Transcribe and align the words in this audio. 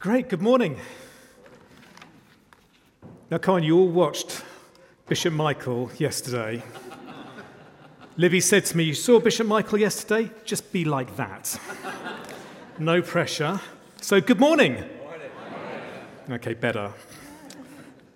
Great, 0.00 0.30
good 0.30 0.40
morning. 0.40 0.78
Now, 3.30 3.36
come 3.36 3.56
on, 3.56 3.62
you 3.62 3.76
all 3.78 3.86
watched 3.86 4.42
Bishop 5.06 5.34
Michael 5.34 5.90
yesterday. 5.98 6.62
Libby 8.16 8.40
said 8.40 8.64
to 8.64 8.78
me, 8.78 8.84
You 8.84 8.94
saw 8.94 9.20
Bishop 9.20 9.46
Michael 9.46 9.76
yesterday? 9.76 10.30
Just 10.46 10.72
be 10.72 10.86
like 10.86 11.16
that. 11.16 11.60
No 12.78 13.02
pressure. 13.02 13.60
So, 14.00 14.22
good 14.22 14.40
morning. 14.40 14.82
Okay, 16.30 16.54
better. 16.54 16.94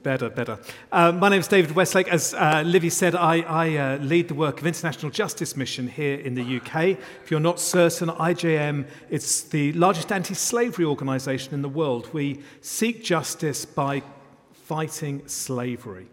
Better, 0.04 0.28
better. 0.28 0.58
Uh, 0.92 1.12
my 1.12 1.30
name 1.30 1.40
is 1.40 1.48
David 1.48 1.74
Westlake. 1.74 2.08
As 2.08 2.34
uh, 2.34 2.62
Livy 2.62 2.90
said, 2.90 3.14
I, 3.14 3.40
I 3.40 3.76
uh, 3.76 3.96
lead 4.00 4.28
the 4.28 4.34
work 4.34 4.60
of 4.60 4.66
International 4.66 5.10
Justice 5.10 5.56
Mission 5.56 5.88
here 5.88 6.18
in 6.18 6.34
the 6.34 6.58
UK. 6.58 6.98
If 7.22 7.30
you're 7.30 7.40
not 7.40 7.58
certain, 7.58 8.10
IJM 8.10 8.86
is 9.08 9.44
the 9.44 9.72
largest 9.72 10.12
anti 10.12 10.34
slavery 10.34 10.84
organisation 10.84 11.54
in 11.54 11.62
the 11.62 11.70
world. 11.70 12.12
We 12.12 12.42
seek 12.60 13.02
justice 13.02 13.64
by 13.64 14.02
fighting 14.52 15.26
slavery. 15.26 16.08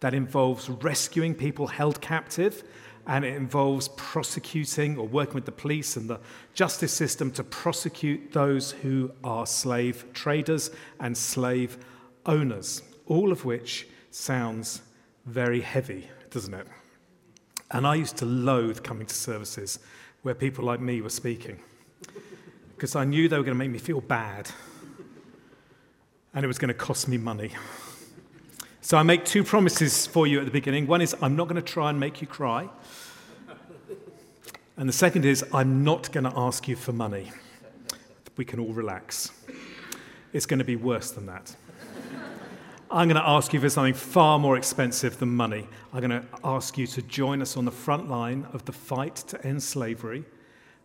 That 0.00 0.12
involves 0.12 0.68
rescuing 0.68 1.34
people 1.34 1.68
held 1.68 2.02
captive, 2.02 2.62
and 3.06 3.24
it 3.24 3.34
involves 3.34 3.88
prosecuting 3.96 4.98
or 4.98 5.08
working 5.08 5.36
with 5.36 5.46
the 5.46 5.52
police 5.52 5.96
and 5.96 6.10
the 6.10 6.20
justice 6.52 6.92
system 6.92 7.30
to 7.30 7.44
prosecute 7.44 8.34
those 8.34 8.72
who 8.72 9.10
are 9.24 9.46
slave 9.46 10.04
traders 10.12 10.70
and 11.00 11.16
slave 11.16 11.78
owners 12.26 12.82
all 13.06 13.32
of 13.32 13.44
which 13.44 13.86
sounds 14.10 14.82
very 15.26 15.60
heavy, 15.60 16.08
doesn't 16.30 16.54
it? 16.54 16.66
And 17.70 17.86
I 17.86 17.94
used 17.94 18.16
to 18.18 18.26
loathe 18.26 18.82
coming 18.82 19.06
to 19.06 19.14
services 19.14 19.78
where 20.22 20.34
people 20.34 20.64
like 20.64 20.80
me 20.80 21.00
were 21.00 21.10
speaking 21.10 21.60
because 22.74 22.96
I 22.96 23.04
knew 23.04 23.28
they 23.28 23.36
were 23.36 23.44
going 23.44 23.56
to 23.56 23.58
make 23.58 23.70
me 23.70 23.78
feel 23.78 24.00
bad 24.00 24.50
and 26.34 26.44
it 26.44 26.48
was 26.48 26.58
going 26.58 26.68
to 26.68 26.74
cost 26.74 27.08
me 27.08 27.16
money. 27.16 27.50
So 28.80 28.96
I 28.96 29.02
make 29.02 29.24
two 29.24 29.44
promises 29.44 30.06
for 30.06 30.26
you 30.26 30.40
at 30.40 30.44
the 30.44 30.50
beginning. 30.50 30.86
One 30.86 31.00
is 31.00 31.14
I'm 31.22 31.36
not 31.36 31.44
going 31.44 31.56
to 31.56 31.62
try 31.62 31.90
and 31.90 32.00
make 32.00 32.20
you 32.20 32.26
cry. 32.26 32.68
And 34.76 34.88
the 34.88 34.92
second 34.92 35.24
is 35.24 35.44
I'm 35.52 35.84
not 35.84 36.10
going 36.10 36.24
to 36.24 36.32
ask 36.36 36.66
you 36.66 36.74
for 36.74 36.92
money. 36.92 37.30
We 38.36 38.44
can 38.44 38.58
all 38.58 38.72
relax. 38.72 39.30
It's 40.32 40.46
going 40.46 40.58
to 40.58 40.64
be 40.64 40.76
worse 40.76 41.10
than 41.10 41.26
that. 41.26 41.54
I'm 42.92 43.08
going 43.08 43.16
to 43.20 43.26
ask 43.26 43.54
you 43.54 43.60
for 43.60 43.70
something 43.70 43.94
far 43.94 44.38
more 44.38 44.58
expensive 44.58 45.18
than 45.18 45.30
money. 45.30 45.66
I'm 45.94 46.00
going 46.00 46.10
to 46.10 46.26
ask 46.44 46.76
you 46.76 46.86
to 46.88 47.00
join 47.00 47.40
us 47.40 47.56
on 47.56 47.64
the 47.64 47.70
front 47.70 48.10
line 48.10 48.46
of 48.52 48.66
the 48.66 48.72
fight 48.72 49.16
to 49.28 49.46
end 49.46 49.62
slavery 49.62 50.24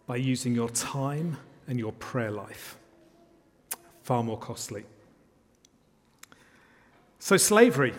by 0.05 0.15
using 0.15 0.55
your 0.55 0.69
time 0.69 1.35
and 1.67 1.77
your 1.77 1.91
prayer 1.91 2.31
life. 2.31 2.77
Far 4.03 4.23
more 4.23 4.37
costly. 4.37 4.85
So, 7.19 7.35
slavery. 7.35 7.93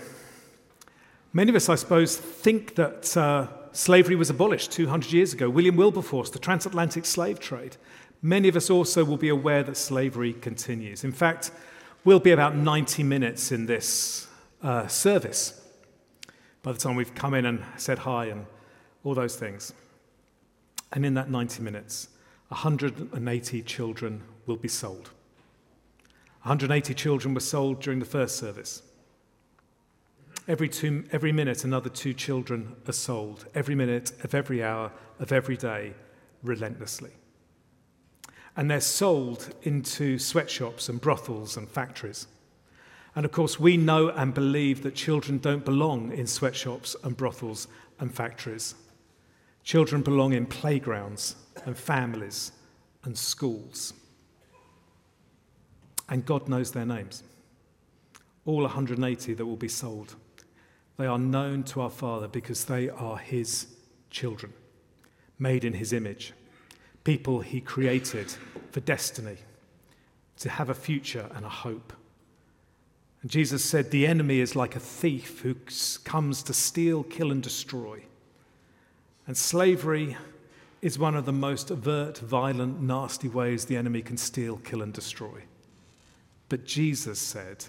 Many 1.34 1.50
of 1.50 1.56
us, 1.56 1.68
I 1.68 1.74
suppose, 1.74 2.16
think 2.16 2.76
that 2.76 3.14
uh, 3.14 3.48
slavery 3.72 4.16
was 4.16 4.30
abolished 4.30 4.72
200 4.72 5.12
years 5.12 5.34
ago. 5.34 5.50
William 5.50 5.76
Wilberforce, 5.76 6.30
the 6.30 6.38
transatlantic 6.38 7.04
slave 7.04 7.40
trade. 7.40 7.76
Many 8.22 8.48
of 8.48 8.56
us 8.56 8.70
also 8.70 9.04
will 9.04 9.18
be 9.18 9.28
aware 9.28 9.62
that 9.64 9.76
slavery 9.76 10.32
continues. 10.32 11.04
In 11.04 11.12
fact, 11.12 11.50
We'll 12.04 12.20
be 12.20 12.30
about 12.30 12.54
90 12.54 13.02
minutes 13.02 13.50
in 13.50 13.66
this 13.66 14.28
uh, 14.62 14.86
service 14.86 15.60
by 16.62 16.72
the 16.72 16.78
time 16.78 16.96
we've 16.96 17.14
come 17.14 17.34
in 17.34 17.44
and 17.44 17.64
said 17.76 18.00
hi 18.00 18.26
and 18.26 18.46
all 19.04 19.14
those 19.14 19.36
things. 19.36 19.72
And 20.92 21.04
in 21.04 21.14
that 21.14 21.28
90 21.28 21.62
minutes, 21.62 22.08
180 22.48 23.62
children 23.62 24.22
will 24.46 24.56
be 24.56 24.68
sold. 24.68 25.10
180 26.42 26.94
children 26.94 27.34
were 27.34 27.40
sold 27.40 27.80
during 27.80 27.98
the 27.98 28.06
first 28.06 28.36
service. 28.36 28.82
Every, 30.46 30.68
two, 30.68 31.04
every 31.12 31.32
minute, 31.32 31.64
another 31.64 31.90
two 31.90 32.14
children 32.14 32.76
are 32.86 32.92
sold. 32.92 33.44
Every 33.54 33.74
minute 33.74 34.12
of 34.24 34.34
every 34.34 34.62
hour 34.62 34.92
of 35.18 35.30
every 35.30 35.56
day, 35.58 35.92
relentlessly 36.42 37.10
and 38.58 38.68
they're 38.68 38.80
sold 38.80 39.54
into 39.62 40.18
sweatshops 40.18 40.88
and 40.88 41.00
brothels 41.00 41.56
and 41.56 41.68
factories. 41.68 42.26
And 43.14 43.24
of 43.24 43.30
course, 43.30 43.60
we 43.60 43.76
know 43.76 44.08
and 44.08 44.34
believe 44.34 44.82
that 44.82 44.96
children 44.96 45.38
don't 45.38 45.64
belong 45.64 46.12
in 46.12 46.26
sweatshops 46.26 46.96
and 47.04 47.16
brothels 47.16 47.68
and 48.00 48.12
factories. 48.12 48.74
Children 49.62 50.02
belong 50.02 50.32
in 50.32 50.44
playgrounds 50.44 51.36
and 51.66 51.76
families 51.78 52.50
and 53.04 53.16
schools. 53.16 53.94
And 56.08 56.26
God 56.26 56.48
knows 56.48 56.72
their 56.72 56.86
names. 56.86 57.22
All 58.44 58.62
180 58.62 59.34
that 59.34 59.46
will 59.46 59.54
be 59.54 59.68
sold. 59.68 60.16
They 60.96 61.06
are 61.06 61.16
known 61.18 61.62
to 61.64 61.80
our 61.80 61.90
Father 61.90 62.26
because 62.26 62.64
they 62.64 62.88
are 62.88 63.18
His 63.18 63.68
children, 64.10 64.52
made 65.38 65.64
in 65.64 65.74
His 65.74 65.92
image 65.92 66.32
people 67.08 67.40
he 67.40 67.58
created 67.58 68.30
for 68.70 68.80
destiny, 68.80 69.38
to 70.38 70.50
have 70.50 70.68
a 70.68 70.74
future 70.74 71.26
and 71.34 71.42
a 71.42 71.48
hope. 71.48 71.94
And 73.22 73.30
Jesus 73.30 73.64
said, 73.64 73.90
The 73.90 74.06
enemy 74.06 74.40
is 74.40 74.54
like 74.54 74.76
a 74.76 74.80
thief 74.80 75.40
who 75.40 75.56
comes 76.04 76.42
to 76.42 76.52
steal, 76.52 77.02
kill, 77.02 77.32
and 77.32 77.42
destroy. 77.42 78.02
And 79.26 79.38
slavery 79.38 80.18
is 80.82 80.98
one 80.98 81.14
of 81.14 81.24
the 81.24 81.32
most 81.32 81.70
overt, 81.70 82.18
violent, 82.18 82.82
nasty 82.82 83.28
ways 83.28 83.64
the 83.64 83.78
enemy 83.78 84.02
can 84.02 84.18
steal, 84.18 84.58
kill, 84.58 84.82
and 84.82 84.92
destroy. 84.92 85.44
But 86.50 86.66
Jesus 86.66 87.18
said, 87.18 87.64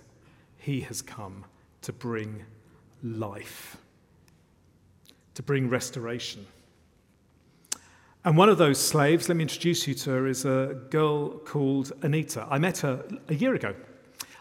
He 0.57 0.81
has 0.81 1.01
come 1.01 1.45
to 1.83 1.93
bring 1.93 2.43
life, 3.01 3.77
to 5.35 5.41
bring 5.41 5.69
restoration. 5.69 6.45
And 8.25 8.35
one 8.35 8.49
of 8.49 8.57
those 8.57 8.79
slaves, 8.79 9.29
let 9.29 9.37
me 9.37 9.43
introduce 9.43 9.87
you 9.87 9.93
to 9.93 10.09
her, 10.09 10.27
is 10.27 10.43
a 10.43 10.77
girl 10.89 11.37
called 11.39 11.93
Anita. 12.01 12.45
I 12.49 12.59
met 12.59 12.79
her 12.79 13.05
a 13.29 13.33
year 13.33 13.53
ago. 13.55 13.73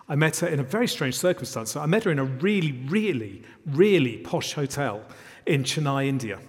I 0.08 0.16
met 0.16 0.38
her 0.38 0.48
in 0.48 0.58
a 0.58 0.64
very 0.64 0.88
strange 0.88 1.16
circumstance. 1.16 1.76
I 1.76 1.86
met 1.86 2.02
her 2.02 2.10
in 2.10 2.18
a 2.18 2.24
really, 2.24 2.72
really, 2.88 3.44
really 3.66 4.16
posh 4.16 4.54
hotel 4.54 5.02
in 5.46 5.62
Chennai, 5.62 6.08
India. 6.08 6.40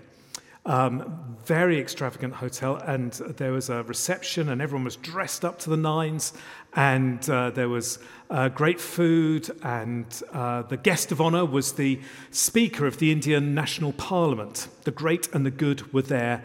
Um, 0.66 1.38
very 1.46 1.80
extravagant 1.80 2.34
hotel, 2.34 2.78
and 2.78 3.14
there 3.14 3.52
was 3.52 3.70
a 3.70 3.84
reception, 3.84 4.50
and 4.50 4.60
everyone 4.60 4.84
was 4.84 4.96
dressed 4.96 5.46
up 5.46 5.60
to 5.60 5.70
the 5.70 5.78
nines, 5.78 6.34
and 6.74 7.28
uh, 7.30 7.52
there 7.52 7.70
was 7.70 8.00
uh, 8.32 8.50
great 8.50 8.82
food, 8.82 9.50
and 9.62 10.22
uh, 10.34 10.64
the 10.64 10.78
guest 10.78 11.12
of 11.12 11.22
honor 11.22 11.46
was 11.46 11.74
the 11.74 12.00
Speaker 12.32 12.88
of 12.88 12.98
the 12.98 13.12
Indian 13.12 13.54
National 13.54 13.94
Parliament. 13.94 14.68
The 14.84 14.92
great 14.92 15.32
and 15.34 15.46
the 15.46 15.52
good 15.52 15.94
were 15.94 16.02
there 16.02 16.44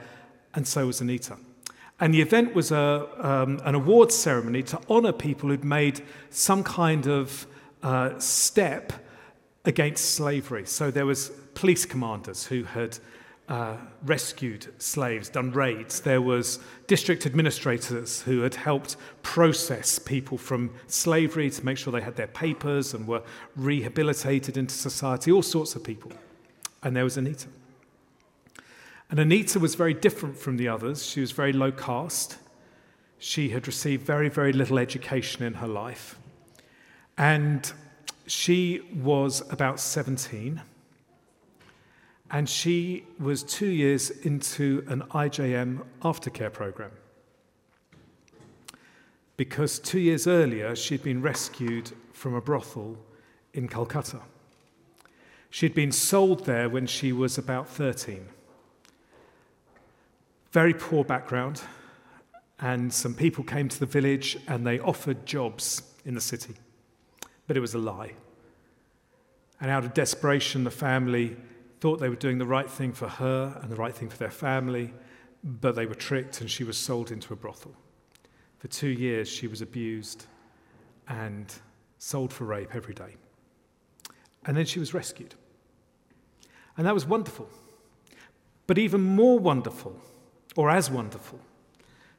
and 0.55 0.67
so 0.67 0.87
was 0.87 1.01
Anita. 1.01 1.37
And 2.01 2.13
the 2.13 2.21
event 2.21 2.55
was 2.55 2.73
a, 2.73 3.09
um, 3.19 3.61
an 3.65 3.75
awards 3.75 4.15
ceremony 4.15 4.63
to 4.65 4.81
honor 4.89 5.13
people 5.13 5.49
who'd 5.49 5.65
made 5.65 6.03
some 6.31 6.65
kind 6.65 7.07
of 7.07 7.47
uh, 7.83 8.19
step 8.19 8.93
against 9.65 10.15
slavery. 10.15 10.67
So 10.67 10.91
there 10.91 11.07
was 11.07 11.31
police 11.55 11.87
commanders 11.87 12.47
who 12.47 12.65
had 12.65 12.99
uh, 13.49 13.77
rescued 14.05 14.67
slaves, 14.81 15.29
done 15.29 15.53
raids. 15.53 16.01
There 16.01 16.23
was 16.23 16.59
district 16.87 17.27
administrators 17.27 18.23
who 18.23 18.41
had 18.41 18.55
helped 18.55 18.97
process 19.23 19.99
people 19.99 20.39
from 20.39 20.71
slavery 20.87 21.51
to 21.51 21.65
make 21.65 21.79
sure 21.79 21.93
they 21.93 22.01
had 22.01 22.17
their 22.17 22.27
papers 22.27 22.95
and 22.95 23.07
were 23.07 23.23
rehabilitated 23.55 24.57
into 24.57 24.75
society, 24.75 25.31
all 25.31 25.43
sorts 25.43 25.77
of 25.77 25.85
people. 25.85 26.11
And 26.83 26.97
there 26.97 27.05
was 27.05 27.17
Anita. 27.17 27.49
And 29.11 29.19
Anita 29.19 29.59
was 29.59 29.75
very 29.75 29.95
different 29.95 30.37
from 30.37 30.57
the 30.57 30.69
others. 30.69 31.05
She 31.05 31.21
was 31.21 31.33
very 31.33 31.53
low 31.53 31.71
caste. 31.71 32.39
She 33.19 33.51
had 33.51 33.67
received 33.67 34.05
very, 34.05 34.29
very 34.29 34.53
little 34.53 34.79
education 34.79 35.45
in 35.45 35.55
her 35.55 35.69
life. 35.69 36.19
And 37.17 37.71
she 38.27 38.81
was 38.95 39.43
about 39.53 39.79
17. 39.79 40.61
And 42.31 42.49
she 42.49 43.05
was 43.21 43.43
two 43.43 43.69
years 43.69 44.11
into 44.11 44.85
an 44.89 45.03
IJM 45.11 45.85
aftercare 46.03 46.53
program. 46.53 46.91
Because 49.37 49.79
two 49.79 50.01
years 50.01 50.27
earlier, 50.27 50.75
she'd 50.75 51.03
been 51.03 51.21
rescued 51.21 51.93
from 52.13 52.35
a 52.35 52.41
brothel 52.41 52.97
in 53.53 53.69
Calcutta. 53.69 54.21
She'd 55.51 55.75
been 55.75 55.93
sold 55.93 56.47
there 56.47 56.69
when 56.69 56.87
she 56.87 57.13
was 57.13 57.39
about 57.39 57.69
13 57.69 58.29
very 60.55 60.73
poor 60.73 61.03
background, 61.03 61.61
and 62.61 62.93
some 62.93 63.13
people 63.13 63.43
came 63.43 63.69
to 63.69 63.81
the 63.81 63.87
village 63.87 64.39
and 64.47 64.65
they 64.65 64.79
offered 64.79 65.27
jobs 65.27 65.83
in 66.05 66.15
the 66.15 66.21
city. 66.21 66.55
But 67.49 67.57
it 67.57 67.61
was 67.61 67.75
a 67.75 67.79
lie. 67.79 68.13
And 69.61 69.69
out 69.69 69.85
of 69.85 69.95
desperation, 69.95 70.63
the 70.63 70.71
family 70.71 71.37
thought 71.81 71.99
they 71.99 72.09
were 72.09 72.15
doing 72.15 72.39
the 72.39 72.47
right 72.47 72.71
thing 72.71 72.93
for 72.93 73.09
her 73.09 73.59
and 73.61 73.69
the 73.69 73.75
right 73.75 73.93
thing 73.93 74.09
for 74.09 74.17
their 74.17 74.31
family, 74.31 74.95
but 75.43 75.75
they 75.75 75.87
were 75.87 75.95
tricked 75.97 76.41
and 76.41 76.49
she 76.49 76.63
was 76.63 76.79
sold 76.79 77.11
into 77.11 77.33
a 77.33 77.37
brothel. 77.37 77.75
For 78.59 78.69
two 78.69 78.91
years, 78.91 79.29
she 79.29 79.49
was 79.49 79.61
abused 79.61 80.27
and 81.09 81.53
sold 81.99 82.33
for 82.33 82.45
rape 82.45 82.77
every 82.77 82.95
day. 82.95 83.17
And 84.47 84.57
then 84.57 84.67
she 84.67 84.79
was 84.79 84.95
rescued. 84.95 85.35
And 86.77 86.87
that 86.87 86.95
was 86.95 87.07
wonderful. 87.07 87.49
But 88.69 88.79
even 88.79 89.01
more 89.01 89.41
wonderful, 89.41 90.01
or 90.57 90.71
as 90.71 90.91
wonderful, 90.91 91.41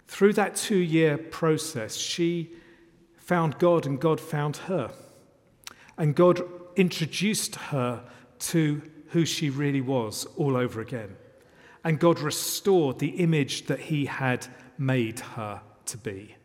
through 0.08 0.34
that 0.34 0.56
two 0.56 0.78
year 0.78 1.18
process, 1.18 1.96
she 1.96 2.52
found 3.18 3.58
God 3.58 3.86
and 3.86 4.00
God 4.00 4.20
found 4.20 4.58
her. 4.58 4.92
And 5.98 6.16
God 6.16 6.42
introduced 6.76 7.56
her 7.56 8.04
to 8.40 8.82
who 9.10 9.26
she 9.26 9.50
really 9.50 9.82
was 9.82 10.28
all 10.36 10.58
over 10.58 10.82
again. 10.82 11.16
And 11.84 12.00
God 12.00 12.20
restored 12.20 13.00
the 13.00 13.10
image 13.10 13.68
that 13.68 13.80
He 13.80 14.06
had 14.06 14.48
made 14.78 15.20
her 15.20 15.62
to 15.86 15.98
be. 15.98 16.36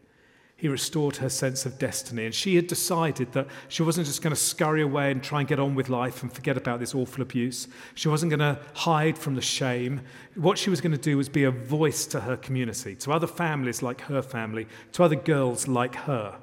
He 0.60 0.68
restored 0.68 1.16
her 1.16 1.30
sense 1.30 1.64
of 1.64 1.78
destiny. 1.78 2.26
And 2.26 2.34
she 2.34 2.54
had 2.54 2.66
decided 2.66 3.32
that 3.32 3.46
she 3.68 3.82
wasn't 3.82 4.06
just 4.06 4.20
going 4.20 4.34
to 4.34 4.40
scurry 4.40 4.82
away 4.82 5.10
and 5.10 5.22
try 5.22 5.38
and 5.38 5.48
get 5.48 5.58
on 5.58 5.74
with 5.74 5.88
life 5.88 6.22
and 6.22 6.30
forget 6.30 6.58
about 6.58 6.80
this 6.80 6.94
awful 6.94 7.22
abuse. 7.22 7.66
She 7.94 8.08
wasn't 8.08 8.28
going 8.28 8.40
to 8.40 8.60
hide 8.74 9.16
from 9.16 9.36
the 9.36 9.40
shame. 9.40 10.02
What 10.34 10.58
she 10.58 10.68
was 10.68 10.82
going 10.82 10.92
to 10.92 10.98
do 10.98 11.16
was 11.16 11.30
be 11.30 11.44
a 11.44 11.50
voice 11.50 12.04
to 12.08 12.20
her 12.20 12.36
community, 12.36 12.94
to 12.96 13.10
other 13.10 13.26
families 13.26 13.82
like 13.82 14.02
her 14.02 14.20
family, 14.20 14.68
to 14.92 15.02
other 15.02 15.16
girls 15.16 15.66
like 15.66 15.94
her, 15.94 16.38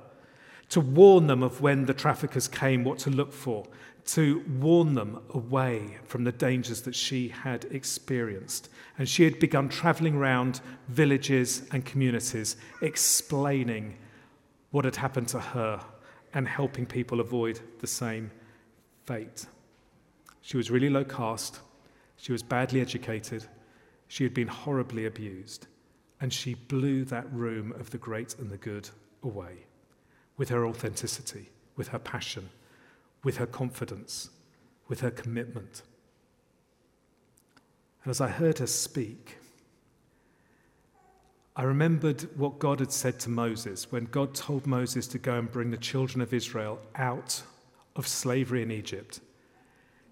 to 0.70 0.82
warn 0.82 1.28
them 1.28 1.44
of 1.44 1.62
when 1.62 1.86
the 1.86 1.94
traffickers 1.94 2.48
came, 2.48 2.84
what 2.84 2.98
to 3.00 3.12
look 3.12 3.32
for, 3.32 3.68
to 4.06 4.44
warn 4.60 4.96
them 4.96 5.20
away 5.30 6.00
from 6.06 6.24
the 6.24 6.32
dangers 6.32 6.82
that 6.82 6.96
she 6.96 7.28
had 7.28 7.66
experienced. 7.66 8.70
And 8.98 9.08
she 9.08 9.26
had 9.26 9.38
begun 9.38 9.70
traveling 9.70 10.16
around 10.16 10.62
villages 10.88 11.68
and 11.72 11.86
communities 11.86 12.58
explaining 12.82 13.96
what 14.72 14.86
had 14.86 14.96
happened 14.96 15.28
to 15.30 15.40
her 15.40 15.80
and 16.34 16.48
helping 16.48 16.86
people 16.86 17.20
avoid 17.20 17.60
the 17.80 17.88
same 17.88 18.32
fate. 19.06 19.46
She 20.42 20.58
was 20.58 20.72
really 20.72 20.90
low 20.90 21.04
caste, 21.04 21.60
she 22.18 22.32
was 22.32 22.44
badly 22.44 22.82
educated, 22.82 23.46
she 24.08 24.24
had 24.24 24.34
been 24.34 24.48
horribly 24.48 25.06
abused, 25.06 25.68
and 26.20 26.34
she 26.34 26.56
blew 26.56 27.06
that 27.06 27.32
room 27.32 27.74
of 27.74 27.90
the 27.92 27.98
great 27.98 28.38
and 28.40 28.50
the 28.50 28.58
good 28.58 28.90
away 29.24 29.66
with 30.38 30.50
her 30.50 30.66
authenticity, 30.66 31.50
with 31.76 31.90
her 31.90 32.00
passion, 32.00 32.50
with 33.24 33.38
her 33.38 33.46
confidence, 33.46 34.30
with 34.88 35.02
her 35.02 35.12
commitment. 35.12 35.82
And 38.04 38.12
as 38.12 38.22
I 38.22 38.30
heard 38.30 38.60
her 38.60 38.68
speak, 38.68 39.38
I 41.58 41.64
remembered 41.64 42.22
what 42.38 42.60
God 42.60 42.80
had 42.82 42.92
said 42.92 43.20
to 43.22 43.32
Moses 43.32 43.92
when 43.92 44.06
God 44.06 44.36
told 44.36 44.68
Moses 44.68 45.08
to 45.08 45.18
go 45.18 45.40
and 45.40 45.52
bring 45.52 45.72
the 45.72 45.78
children 45.78 46.22
of 46.22 46.32
Israel 46.32 46.80
out 46.96 47.42
of 47.96 48.08
slavery 48.08 48.62
in 48.62 48.70
Egypt. 48.70 49.22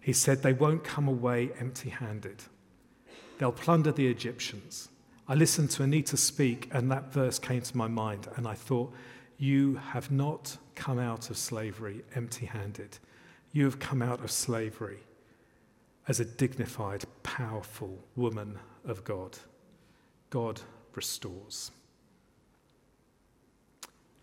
He 0.02 0.12
said, 0.12 0.42
They 0.42 0.54
won't 0.54 0.84
come 0.84 1.08
away 1.08 1.52
empty 1.60 1.90
handed, 1.92 2.44
they'll 3.38 3.52
plunder 3.52 3.92
the 3.92 4.08
Egyptians. 4.08 4.90
I 5.28 5.36
listened 5.36 5.70
to 5.72 5.84
Anita 5.84 6.18
speak, 6.18 6.68
and 6.72 6.92
that 6.92 7.14
verse 7.14 7.38
came 7.38 7.62
to 7.62 7.78
my 7.78 7.88
mind, 7.88 8.28
and 8.36 8.48
I 8.48 8.56
thought, 8.56 8.92
You 9.38 9.76
have 9.76 10.10
not 10.10 10.58
come 10.74 10.98
out 10.98 11.30
of 11.30 11.38
slavery 11.38 12.04
empty 12.16 12.48
handed. 12.48 12.98
You 13.52 13.66
have 13.66 13.78
come 13.78 14.02
out 14.02 14.24
of 14.24 14.32
slavery 14.32 15.00
as 16.08 16.20
a 16.20 16.26
dignified, 16.26 17.06
powerful 17.22 18.00
woman 18.16 18.58
of 18.84 19.04
God. 19.04 19.38
God 20.32 20.62
restores. 20.96 21.72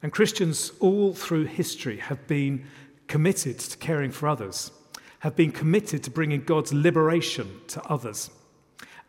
And 0.03 0.13
Christians 0.13 0.73
all 0.81 1.15
through 1.15 1.45
history 1.45 1.99
have 1.99 2.27
been 2.27 2.67
committed 3.07 3.59
to 3.59 3.77
caring 3.79 4.11
for 4.11 4.29
others, 4.29 4.73
have 5.21 5.37
been 5.37 5.53
committed 5.53 6.03
to 6.05 6.11
bringing 6.11 6.43
God's 6.43 6.73
liberation 6.73 7.61
to 7.69 7.83
others. 7.85 8.31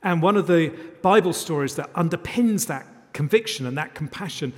And 0.04 0.22
one 0.22 0.38
of 0.38 0.48
the 0.48 0.70
Bible 1.02 1.34
stories 1.34 1.76
that 1.78 1.92
underpins 1.94 2.68
that 2.68 2.86
conviction 3.14 3.66
and 3.66 3.78
that 3.78 3.96
compassion 3.96 4.54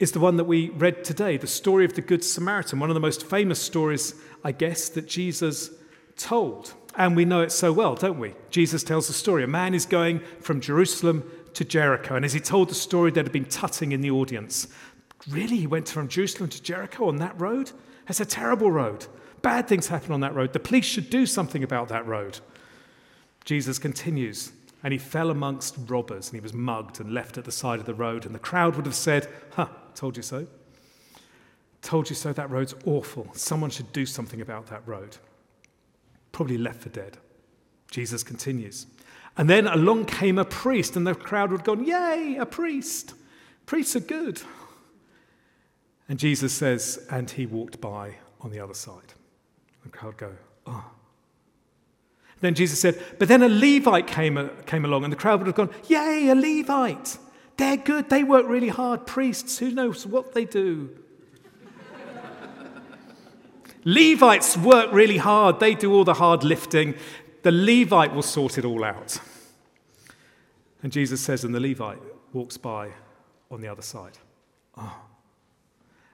is 0.00 0.12
the 0.12 0.20
one 0.20 0.36
that 0.36 0.44
we 0.44 0.70
read 0.70 1.04
today 1.04 1.36
the 1.36 1.46
story 1.46 1.84
of 1.84 1.94
the 1.94 2.00
Good 2.00 2.24
Samaritan, 2.24 2.80
one 2.80 2.90
of 2.90 2.94
the 2.94 3.00
most 3.00 3.24
famous 3.24 3.60
stories, 3.60 4.14
I 4.42 4.50
guess, 4.52 4.88
that 4.90 5.06
Jesus 5.06 5.70
told. 6.16 6.74
And 6.96 7.16
we 7.16 7.24
know 7.24 7.40
it 7.40 7.52
so 7.52 7.72
well, 7.72 7.94
don't 7.94 8.18
we? 8.18 8.34
Jesus 8.50 8.82
tells 8.82 9.06
the 9.06 9.14
story. 9.14 9.44
A 9.44 9.46
man 9.46 9.74
is 9.74 9.86
going 9.86 10.20
from 10.40 10.60
Jerusalem 10.60 11.22
to 11.54 11.64
Jericho. 11.64 12.16
And 12.16 12.24
as 12.24 12.32
he 12.32 12.40
told 12.40 12.68
the 12.68 12.74
story, 12.74 13.10
there 13.10 13.22
had 13.22 13.32
been 13.32 13.44
tutting 13.44 13.92
in 13.92 14.00
the 14.00 14.10
audience. 14.10 14.68
Really? 15.28 15.56
He 15.56 15.66
went 15.66 15.88
from 15.88 16.08
Jerusalem 16.08 16.50
to 16.50 16.62
Jericho 16.62 17.08
on 17.08 17.16
that 17.16 17.40
road? 17.40 17.72
That's 18.06 18.20
a 18.20 18.26
terrible 18.26 18.70
road. 18.70 19.06
Bad 19.42 19.68
things 19.68 19.88
happen 19.88 20.12
on 20.12 20.20
that 20.20 20.34
road. 20.34 20.52
The 20.52 20.60
police 20.60 20.84
should 20.84 21.10
do 21.10 21.26
something 21.26 21.62
about 21.62 21.88
that 21.88 22.06
road. 22.06 22.40
Jesus 23.44 23.78
continues, 23.78 24.52
and 24.82 24.92
he 24.92 24.98
fell 24.98 25.30
amongst 25.30 25.76
robbers, 25.86 26.28
and 26.28 26.36
he 26.36 26.42
was 26.42 26.52
mugged 26.52 27.00
and 27.00 27.12
left 27.12 27.38
at 27.38 27.44
the 27.44 27.52
side 27.52 27.80
of 27.80 27.86
the 27.86 27.94
road. 27.94 28.24
And 28.24 28.34
the 28.34 28.40
crowd 28.40 28.76
would 28.76 28.86
have 28.86 28.94
said, 28.94 29.28
Huh, 29.50 29.68
told 29.94 30.16
you 30.16 30.22
so. 30.22 30.46
Told 31.82 32.08
you 32.08 32.14
so, 32.14 32.32
that 32.32 32.50
road's 32.50 32.74
awful. 32.86 33.28
Someone 33.34 33.70
should 33.70 33.92
do 33.92 34.06
something 34.06 34.40
about 34.40 34.66
that 34.68 34.86
road. 34.86 35.16
Probably 36.30 36.56
left 36.56 36.82
for 36.82 36.88
dead. 36.88 37.18
Jesus 37.90 38.22
continues. 38.22 38.86
And 39.36 39.48
then 39.48 39.66
along 39.66 40.06
came 40.06 40.38
a 40.38 40.44
priest, 40.44 40.96
and 40.96 41.06
the 41.06 41.14
crowd 41.14 41.50
would 41.50 41.60
have 41.60 41.66
gone, 41.66 41.84
Yay, 41.84 42.36
a 42.38 42.46
priest! 42.46 43.14
Priests 43.64 43.96
are 43.96 44.00
good. 44.00 44.42
And 46.08 46.18
Jesus 46.18 46.52
says, 46.52 47.06
And 47.10 47.30
he 47.30 47.46
walked 47.46 47.80
by 47.80 48.16
on 48.40 48.50
the 48.50 48.60
other 48.60 48.74
side. 48.74 49.14
The 49.82 49.88
crowd 49.88 50.16
go, 50.16 50.32
Oh. 50.66 50.84
Then 52.40 52.54
Jesus 52.54 52.80
said, 52.80 53.00
But 53.18 53.28
then 53.28 53.42
a 53.42 53.48
Levite 53.48 54.06
came, 54.06 54.36
uh, 54.36 54.48
came 54.66 54.84
along, 54.84 55.04
and 55.04 55.12
the 55.12 55.16
crowd 55.16 55.40
would 55.40 55.46
have 55.46 55.56
gone, 55.56 55.70
Yay, 55.88 56.28
a 56.28 56.34
Levite! 56.34 57.18
They're 57.56 57.76
good. 57.76 58.10
They 58.10 58.24
work 58.24 58.46
really 58.48 58.68
hard. 58.68 59.06
Priests, 59.06 59.58
who 59.58 59.70
knows 59.70 60.06
what 60.06 60.32
they 60.32 60.44
do? 60.44 60.90
Levites 63.84 64.56
work 64.56 64.92
really 64.92 65.18
hard. 65.18 65.60
They 65.60 65.74
do 65.74 65.92
all 65.92 66.04
the 66.04 66.14
hard 66.14 66.44
lifting 66.44 66.94
the 67.42 67.52
Levite 67.52 68.14
will 68.14 68.22
sort 68.22 68.58
it 68.58 68.64
all 68.64 68.84
out. 68.84 69.18
And 70.82 70.92
Jesus 70.92 71.20
says, 71.20 71.44
and 71.44 71.54
the 71.54 71.60
Levite 71.60 72.00
walks 72.32 72.56
by 72.56 72.90
on 73.50 73.60
the 73.60 73.68
other 73.68 73.82
side. 73.82 74.18
Oh. 74.76 74.96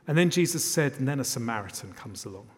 And 0.07 0.17
then 0.17 0.31
Jesus 0.31 0.65
said, 0.65 0.95
and 0.99 1.07
then 1.07 1.21
a 1.21 1.25
Samaritan 1.25 1.93
comes 1.93 2.25
along. 2.25 2.49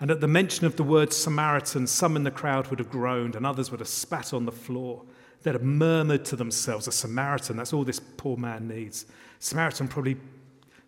And 0.00 0.10
at 0.10 0.20
the 0.20 0.28
mention 0.28 0.66
of 0.66 0.76
the 0.76 0.84
word 0.84 1.12
Samaritan, 1.12 1.86
some 1.86 2.14
in 2.14 2.22
the 2.22 2.30
crowd 2.30 2.68
would 2.68 2.78
have 2.78 2.90
groaned, 2.90 3.34
and 3.34 3.44
others 3.44 3.70
would 3.70 3.80
have 3.80 3.88
spat 3.88 4.32
on 4.32 4.44
the 4.44 4.52
floor. 4.52 5.02
They'd 5.42 5.54
have 5.54 5.62
murmured 5.62 6.24
to 6.26 6.36
themselves, 6.36 6.86
A 6.86 6.92
Samaritan, 6.92 7.56
that's 7.56 7.72
all 7.72 7.84
this 7.84 8.00
poor 8.00 8.36
man 8.36 8.68
needs. 8.68 9.06
Samaritan 9.40 9.88
probably 9.88 10.16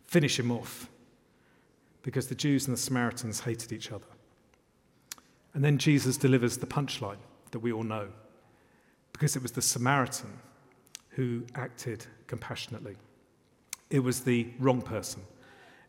finish 0.06 0.38
him 0.38 0.50
off 0.50 0.88
because 2.02 2.28
the 2.28 2.34
Jews 2.34 2.66
and 2.66 2.76
the 2.76 2.80
Samaritans 2.80 3.40
hated 3.40 3.72
each 3.72 3.92
other. 3.92 4.06
And 5.54 5.64
then 5.64 5.78
Jesus 5.78 6.16
delivers 6.16 6.58
the 6.58 6.66
punchline 6.66 7.18
that 7.50 7.58
we 7.58 7.72
all 7.72 7.82
know 7.82 8.08
because 9.12 9.36
it 9.36 9.42
was 9.42 9.52
the 9.52 9.62
Samaritan 9.62 10.38
who 11.10 11.42
acted 11.54 12.06
compassionately. 12.26 12.96
It 13.90 14.00
was 14.00 14.20
the 14.20 14.48
wrong 14.58 14.80
person, 14.80 15.22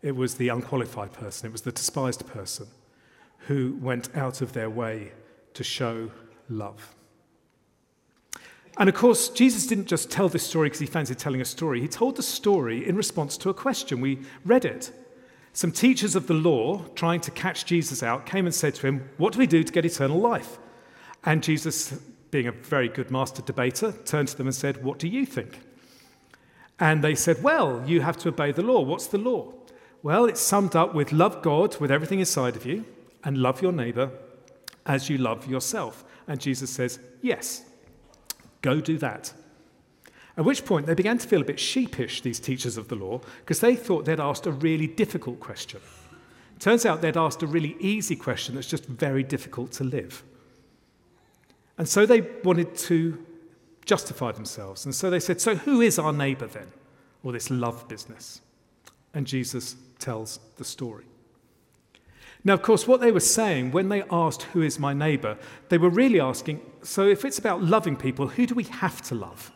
it 0.02 0.16
was 0.16 0.36
the 0.36 0.50
unqualified 0.50 1.14
person, 1.14 1.48
it 1.48 1.52
was 1.52 1.62
the 1.62 1.72
despised 1.72 2.26
person 2.28 2.68
who 3.48 3.78
went 3.82 4.16
out 4.16 4.42
of 4.42 4.54
their 4.54 4.70
way 4.70 5.12
to 5.54 5.64
show 5.64 6.12
love. 6.50 6.96
And 8.78 8.88
of 8.90 8.96
course, 8.96 9.30
Jesus 9.30 9.68
didn't 9.68 9.86
just 9.86 10.10
tell 10.10 10.30
this 10.30 10.46
story 10.46 10.68
because 10.68 10.80
he 10.80 10.86
fancied 10.86 11.20
telling 11.20 11.42
a 11.42 11.46
story. 11.46 11.82
He 11.82 11.88
told 11.88 12.16
the 12.16 12.24
story 12.24 12.88
in 12.88 12.96
response 12.96 13.38
to 13.38 13.50
a 13.50 13.54
question. 13.54 14.00
We 14.00 14.20
read 14.46 14.66
it. 14.66 14.92
Some 15.54 15.72
teachers 15.72 16.16
of 16.16 16.28
the 16.28 16.34
law, 16.34 16.84
trying 16.96 17.22
to 17.22 17.32
catch 17.32 17.66
Jesus 17.66 18.02
out, 18.02 18.26
came 18.26 18.46
and 18.46 18.56
said 18.56 18.76
to 18.76 18.88
him, 18.88 19.10
What 19.18 19.34
do 19.34 19.40
we 19.40 19.48
do 19.48 19.64
to 19.64 19.74
get 19.74 19.86
eternal 19.86 20.18
life? 20.18 20.58
And 21.24 21.44
Jesus, 21.44 21.92
being 22.32 22.48
a 22.48 22.52
very 22.52 22.88
good 22.88 23.12
master 23.12 23.42
debater, 23.42 23.92
turned 23.92 24.30
to 24.30 24.38
them 24.38 24.48
and 24.48 24.56
said, 24.56 24.84
What 24.84 24.98
do 24.98 25.08
you 25.08 25.26
think? 25.26 25.60
And 26.80 27.04
they 27.04 27.16
said, 27.16 27.44
Well, 27.44 27.84
you 27.86 28.02
have 28.02 28.18
to 28.20 28.30
obey 28.30 28.52
the 28.52 28.64
law. 28.64 28.82
What's 28.82 29.08
the 29.08 29.18
law? 29.18 29.54
Well, 30.04 30.26
it's 30.26 30.42
summed 30.42 30.76
up 30.76 30.96
with 30.96 31.12
love 31.12 31.42
God 31.42 31.78
with 31.80 31.92
everything 31.92 32.20
inside 32.20 32.56
of 32.56 32.66
you 32.66 32.86
and 33.24 33.38
love 33.38 33.62
your 33.62 33.72
neighbor 33.72 34.10
as 34.86 35.10
you 35.10 35.18
love 35.18 35.48
yourself. 35.48 36.04
And 36.28 36.40
Jesus 36.40 36.70
says, 36.70 37.00
Yes, 37.22 37.64
go 38.62 38.80
do 38.80 38.98
that. 39.00 39.34
At 40.38 40.46
which 40.46 40.66
point 40.66 40.86
they 40.86 40.94
began 40.94 41.18
to 41.18 41.28
feel 41.28 41.42
a 41.42 41.46
bit 41.46 41.60
sheepish, 41.60 42.22
these 42.22 42.40
teachers 42.40 42.78
of 42.78 42.88
the 42.88 42.96
law, 42.96 43.22
because 43.40 43.60
they 43.60 43.76
thought 43.76 44.06
they'd 44.06 44.20
asked 44.20 44.46
a 44.46 44.52
really 44.52 44.88
difficult 44.88 45.40
question. 45.40 45.82
Turns 46.60 46.86
out 46.86 47.02
they'd 47.02 47.18
asked 47.18 47.44
a 47.44 47.48
really 47.48 47.76
easy 47.80 48.16
question 48.16 48.56
that's 48.56 48.68
just 48.68 48.86
very 48.86 49.24
difficult 49.24 49.72
to 49.74 49.84
live. 49.84 50.24
And 51.78 51.90
so 51.90 52.06
they 52.06 52.22
wanted 52.44 52.76
to 52.76 53.26
justify 53.84 54.32
themselves. 54.32 54.86
And 54.86 54.94
so 54.94 55.10
they 55.10 55.20
said, 55.20 55.42
So 55.42 55.56
who 55.56 55.82
is 55.82 55.98
our 55.98 56.14
neighbor 56.14 56.48
then? 56.48 56.68
Or 57.24 57.32
this 57.32 57.50
love 57.50 57.88
business? 57.88 58.42
And 59.14 59.26
Jesus 59.26 59.76
tells 60.00 60.40
the 60.58 60.64
story. 60.64 61.06
Now, 62.44 62.54
of 62.54 62.62
course, 62.62 62.88
what 62.88 63.02
they 63.02 63.12
were 63.12 63.20
saying 63.20 63.72
when 63.72 63.90
they 63.90 64.04
asked, 64.12 64.44
Who 64.44 64.62
is 64.62 64.80
my 64.80 64.94
neighbor? 64.94 65.38
they 65.70 65.78
were 65.78 65.90
really 65.90 66.20
asking, 66.20 66.62
So 66.84 67.08
if 67.08 67.26
it's 67.26 67.40
about 67.40 67.64
loving 67.64 67.96
people, 67.96 68.28
who 68.28 68.46
do 68.46 68.54
we 68.54 68.64
have 68.66 69.02
to 69.04 69.16
love? 69.16 69.52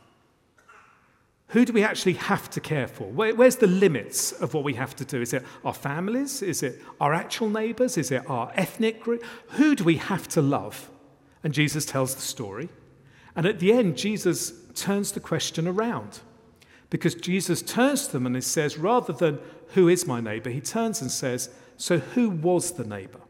Who 1.55 1.63
do 1.63 1.71
we 1.71 1.85
actually 1.85 2.15
have 2.15 2.49
to 2.49 2.59
care 2.59 2.85
for? 2.85 3.05
Where, 3.05 3.33
where's 3.33 3.55
the 3.55 3.65
limits 3.65 4.33
of 4.33 4.53
what 4.53 4.65
we 4.65 4.73
have 4.73 4.93
to 4.97 5.05
do? 5.05 5.21
Is 5.21 5.31
it 5.31 5.41
our 5.63 5.73
families? 5.73 6.41
Is 6.41 6.61
it 6.61 6.81
our 6.99 7.13
actual 7.13 7.47
neighbors? 7.47 7.97
Is 7.97 8.11
it 8.11 8.29
our 8.29 8.51
ethnic 8.55 8.99
group? 8.99 9.23
Who 9.51 9.73
do 9.73 9.85
we 9.85 9.95
have 9.95 10.27
to 10.29 10.41
love? 10.41 10.89
And 11.45 11.53
Jesus 11.53 11.85
tells 11.85 12.13
the 12.13 12.21
story. 12.21 12.67
And 13.37 13.45
at 13.45 13.59
the 13.59 13.71
end, 13.71 13.95
Jesus 13.95 14.51
turns 14.73 15.13
the 15.13 15.21
question 15.21 15.65
around 15.65 16.19
because 16.89 17.15
Jesus 17.15 17.61
turns 17.61 18.07
to 18.07 18.11
them 18.11 18.25
and 18.25 18.35
he 18.35 18.41
says, 18.41 18.77
rather 18.77 19.13
than 19.13 19.39
who 19.75 19.87
is 19.87 20.05
my 20.05 20.19
neighbor, 20.19 20.49
he 20.49 20.59
turns 20.59 21.01
and 21.01 21.09
says, 21.09 21.49
so 21.77 21.99
who 21.99 22.31
was 22.31 22.73
the 22.73 22.83
neighbor? 22.83 23.21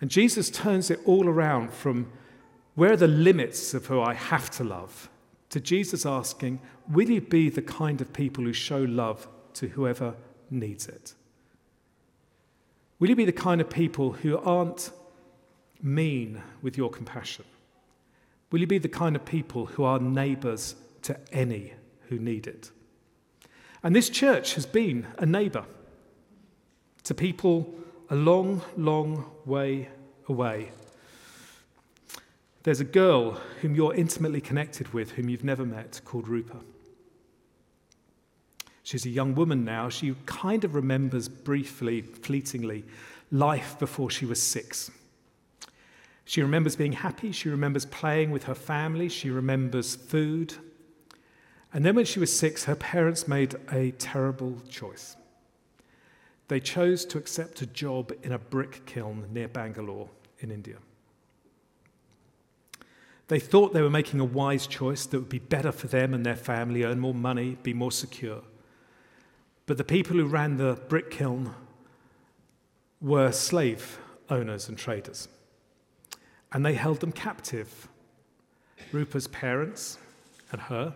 And 0.00 0.08
Jesus 0.08 0.50
turns 0.50 0.88
it 0.88 1.00
all 1.04 1.26
around 1.28 1.72
from 1.72 2.12
where 2.76 2.92
are 2.92 2.96
the 2.96 3.08
limits 3.08 3.74
of 3.74 3.86
who 3.86 4.00
I 4.00 4.14
have 4.14 4.50
to 4.50 4.62
love 4.62 5.10
to 5.50 5.60
Jesus 5.60 6.04
asking, 6.04 6.60
Will 6.90 7.10
you 7.10 7.20
be 7.20 7.48
the 7.48 7.62
kind 7.62 8.00
of 8.00 8.12
people 8.12 8.44
who 8.44 8.52
show 8.52 8.78
love 8.78 9.28
to 9.54 9.68
whoever 9.68 10.14
needs 10.50 10.86
it? 10.86 11.14
Will 12.98 13.08
you 13.10 13.16
be 13.16 13.24
the 13.24 13.32
kind 13.32 13.60
of 13.60 13.70
people 13.70 14.12
who 14.12 14.38
aren't 14.38 14.90
mean 15.80 16.42
with 16.62 16.76
your 16.76 16.90
compassion? 16.90 17.44
Will 18.50 18.60
you 18.60 18.66
be 18.66 18.78
the 18.78 18.88
kind 18.88 19.14
of 19.14 19.24
people 19.24 19.66
who 19.66 19.84
are 19.84 19.98
neighbours 19.98 20.74
to 21.02 21.18
any 21.32 21.74
who 22.08 22.18
need 22.18 22.46
it? 22.46 22.70
And 23.82 23.94
this 23.94 24.08
church 24.08 24.54
has 24.54 24.66
been 24.66 25.06
a 25.18 25.26
neighbour 25.26 25.64
to 27.04 27.14
people 27.14 27.74
a 28.10 28.14
long, 28.14 28.62
long 28.76 29.30
way 29.44 29.88
away 30.28 30.70
there's 32.62 32.80
a 32.80 32.84
girl 32.84 33.32
whom 33.60 33.74
you're 33.74 33.94
intimately 33.94 34.40
connected 34.40 34.92
with, 34.92 35.12
whom 35.12 35.28
you've 35.28 35.44
never 35.44 35.64
met, 35.64 36.00
called 36.04 36.28
Rupa. 36.28 36.58
She's 38.82 39.04
a 39.04 39.10
young 39.10 39.34
woman 39.34 39.64
now. 39.64 39.88
She 39.90 40.14
kind 40.26 40.64
of 40.64 40.74
remembers 40.74 41.28
briefly, 41.28 42.00
fleetingly, 42.02 42.84
life 43.30 43.78
before 43.78 44.10
she 44.10 44.24
was 44.24 44.42
six. 44.42 44.90
She 46.24 46.42
remembers 46.42 46.74
being 46.74 46.92
happy. 46.92 47.32
She 47.32 47.48
remembers 47.48 47.86
playing 47.86 48.30
with 48.30 48.44
her 48.44 48.54
family. 48.54 49.08
She 49.08 49.30
remembers 49.30 49.94
food. 49.94 50.54
And 51.72 51.84
then 51.84 51.96
when 51.96 52.06
she 52.06 52.18
was 52.18 52.36
six, 52.36 52.64
her 52.64 52.76
parents 52.76 53.28
made 53.28 53.56
a 53.70 53.90
terrible 53.92 54.60
choice. 54.68 55.16
They 56.48 56.60
chose 56.60 57.04
to 57.06 57.18
accept 57.18 57.60
a 57.60 57.66
job 57.66 58.12
in 58.22 58.32
a 58.32 58.38
brick 58.38 58.86
kiln 58.86 59.26
near 59.30 59.48
Bangalore 59.48 60.08
in 60.40 60.50
India. 60.50 60.76
They 63.28 63.38
thought 63.38 63.74
they 63.74 63.82
were 63.82 63.90
making 63.90 64.20
a 64.20 64.24
wise 64.24 64.66
choice 64.66 65.04
that 65.06 65.18
would 65.18 65.28
be 65.28 65.38
better 65.38 65.70
for 65.70 65.86
them 65.86 66.14
and 66.14 66.24
their 66.24 66.36
family, 66.36 66.82
earn 66.82 66.98
more 66.98 67.14
money, 67.14 67.58
be 67.62 67.74
more 67.74 67.92
secure. 67.92 68.42
But 69.66 69.76
the 69.76 69.84
people 69.84 70.16
who 70.16 70.24
ran 70.24 70.56
the 70.56 70.80
brick 70.88 71.10
kiln 71.10 71.54
were 73.02 73.30
slave 73.32 73.98
owners 74.30 74.68
and 74.68 74.78
traders. 74.78 75.28
And 76.52 76.64
they 76.64 76.72
held 76.72 77.00
them 77.00 77.12
captive, 77.12 77.88
Rupa's 78.92 79.28
parents 79.28 79.98
and 80.50 80.62
her, 80.62 80.94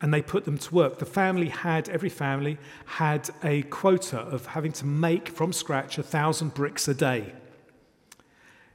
and 0.00 0.14
they 0.14 0.22
put 0.22 0.44
them 0.44 0.58
to 0.58 0.74
work. 0.74 0.98
The 0.98 1.06
family 1.06 1.48
had, 1.48 1.88
every 1.88 2.08
family 2.08 2.58
had 2.84 3.30
a 3.42 3.62
quota 3.62 4.20
of 4.20 4.46
having 4.46 4.72
to 4.72 4.86
make 4.86 5.28
from 5.28 5.52
scratch 5.52 5.98
a 5.98 6.02
thousand 6.04 6.54
bricks 6.54 6.86
a 6.86 6.94
day. 6.94 7.32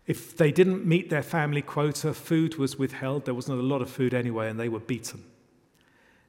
If 0.09 0.35
they 0.35 0.51
didn't 0.51 0.87
meet 0.87 1.11
their 1.11 1.21
family 1.21 1.61
quota, 1.61 2.15
food 2.15 2.55
was 2.55 2.79
withheld. 2.79 3.25
There 3.25 3.35
wasn't 3.35 3.59
a 3.59 3.63
lot 3.63 3.83
of 3.83 3.91
food 3.91 4.15
anyway, 4.15 4.49
and 4.49 4.59
they 4.59 4.67
were 4.67 4.79
beaten. 4.79 5.23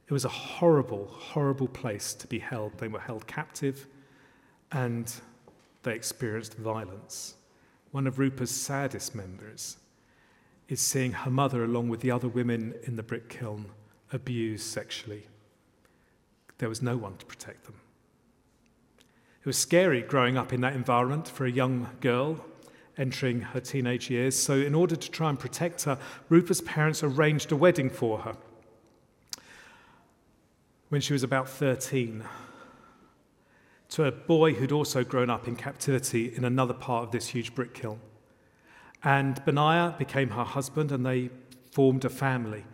It 0.07 0.13
was 0.13 0.27
a 0.27 0.29
horrible, 0.29 1.07
horrible 1.07 1.67
place 1.67 2.13
to 2.13 2.27
be 2.27 2.41
held. 2.41 2.77
They 2.77 2.89
were 2.89 3.01
held 3.01 3.27
captive 3.27 3.87
and 4.71 5.11
they 5.83 5.95
experienced 5.95 6.59
violence. 6.59 7.37
One 7.91 8.07
of 8.07 8.19
Rupa's 8.19 8.51
saddest 8.51 9.15
memories 9.15 9.79
is 10.69 10.81
seeing 10.81 11.13
her 11.13 11.31
mother, 11.31 11.65
along 11.65 11.89
with 11.89 12.01
the 12.01 12.11
other 12.11 12.29
women 12.29 12.75
in 12.83 12.97
the 12.97 13.03
brick 13.03 13.31
kiln, 13.31 13.65
abused 14.13 14.67
sexually. 14.67 15.27
There 16.59 16.69
was 16.69 16.83
no 16.83 16.99
one 16.99 17.17
to 17.17 17.25
protect 17.25 17.65
them. 17.65 17.81
It 19.41 19.47
was 19.47 19.57
scary 19.57 20.03
growing 20.03 20.37
up 20.37 20.53
in 20.53 20.61
that 20.61 20.75
environment 20.75 21.29
for 21.29 21.47
a 21.47 21.51
young 21.51 21.89
girl 22.03 22.45
entering 23.01 23.41
her 23.41 23.61
teenage 23.61 24.11
years. 24.11 24.39
So, 24.39 24.55
in 24.55 24.75
order 24.75 24.95
to 24.95 25.11
try 25.11 25.31
and 25.31 25.39
protect 25.39 25.85
her, 25.85 25.99
Rupa's 26.29 26.61
parents 26.61 27.03
arranged 27.03 27.51
a 27.51 27.57
wedding 27.57 27.91
for 27.91 28.19
her 28.19 28.37
when 30.91 31.01
she 31.01 31.13
was 31.13 31.23
about 31.23 31.49
13 31.49 32.25
to 33.89 34.05
a 34.05 34.13
boy 34.13 34.53
who'd 34.55 34.73
also 34.73 35.03
grown 35.03 35.31
up 35.31 35.49
in 35.49 35.57
captivity 35.57 36.35
in 36.37 36.45
another 36.45 36.75
part 36.75 37.05
of 37.05 37.11
this 37.11 37.29
huge 37.29 37.55
brick 37.55 37.75
kiln. 37.75 38.01
And 39.03 39.43
Benaiah 39.45 39.95
became 39.99 40.31
her 40.31 40.45
husband, 40.45 40.93
and 40.93 41.05
they 41.07 41.31
formed 41.73 42.05
a 42.05 42.09
family. 42.09 42.65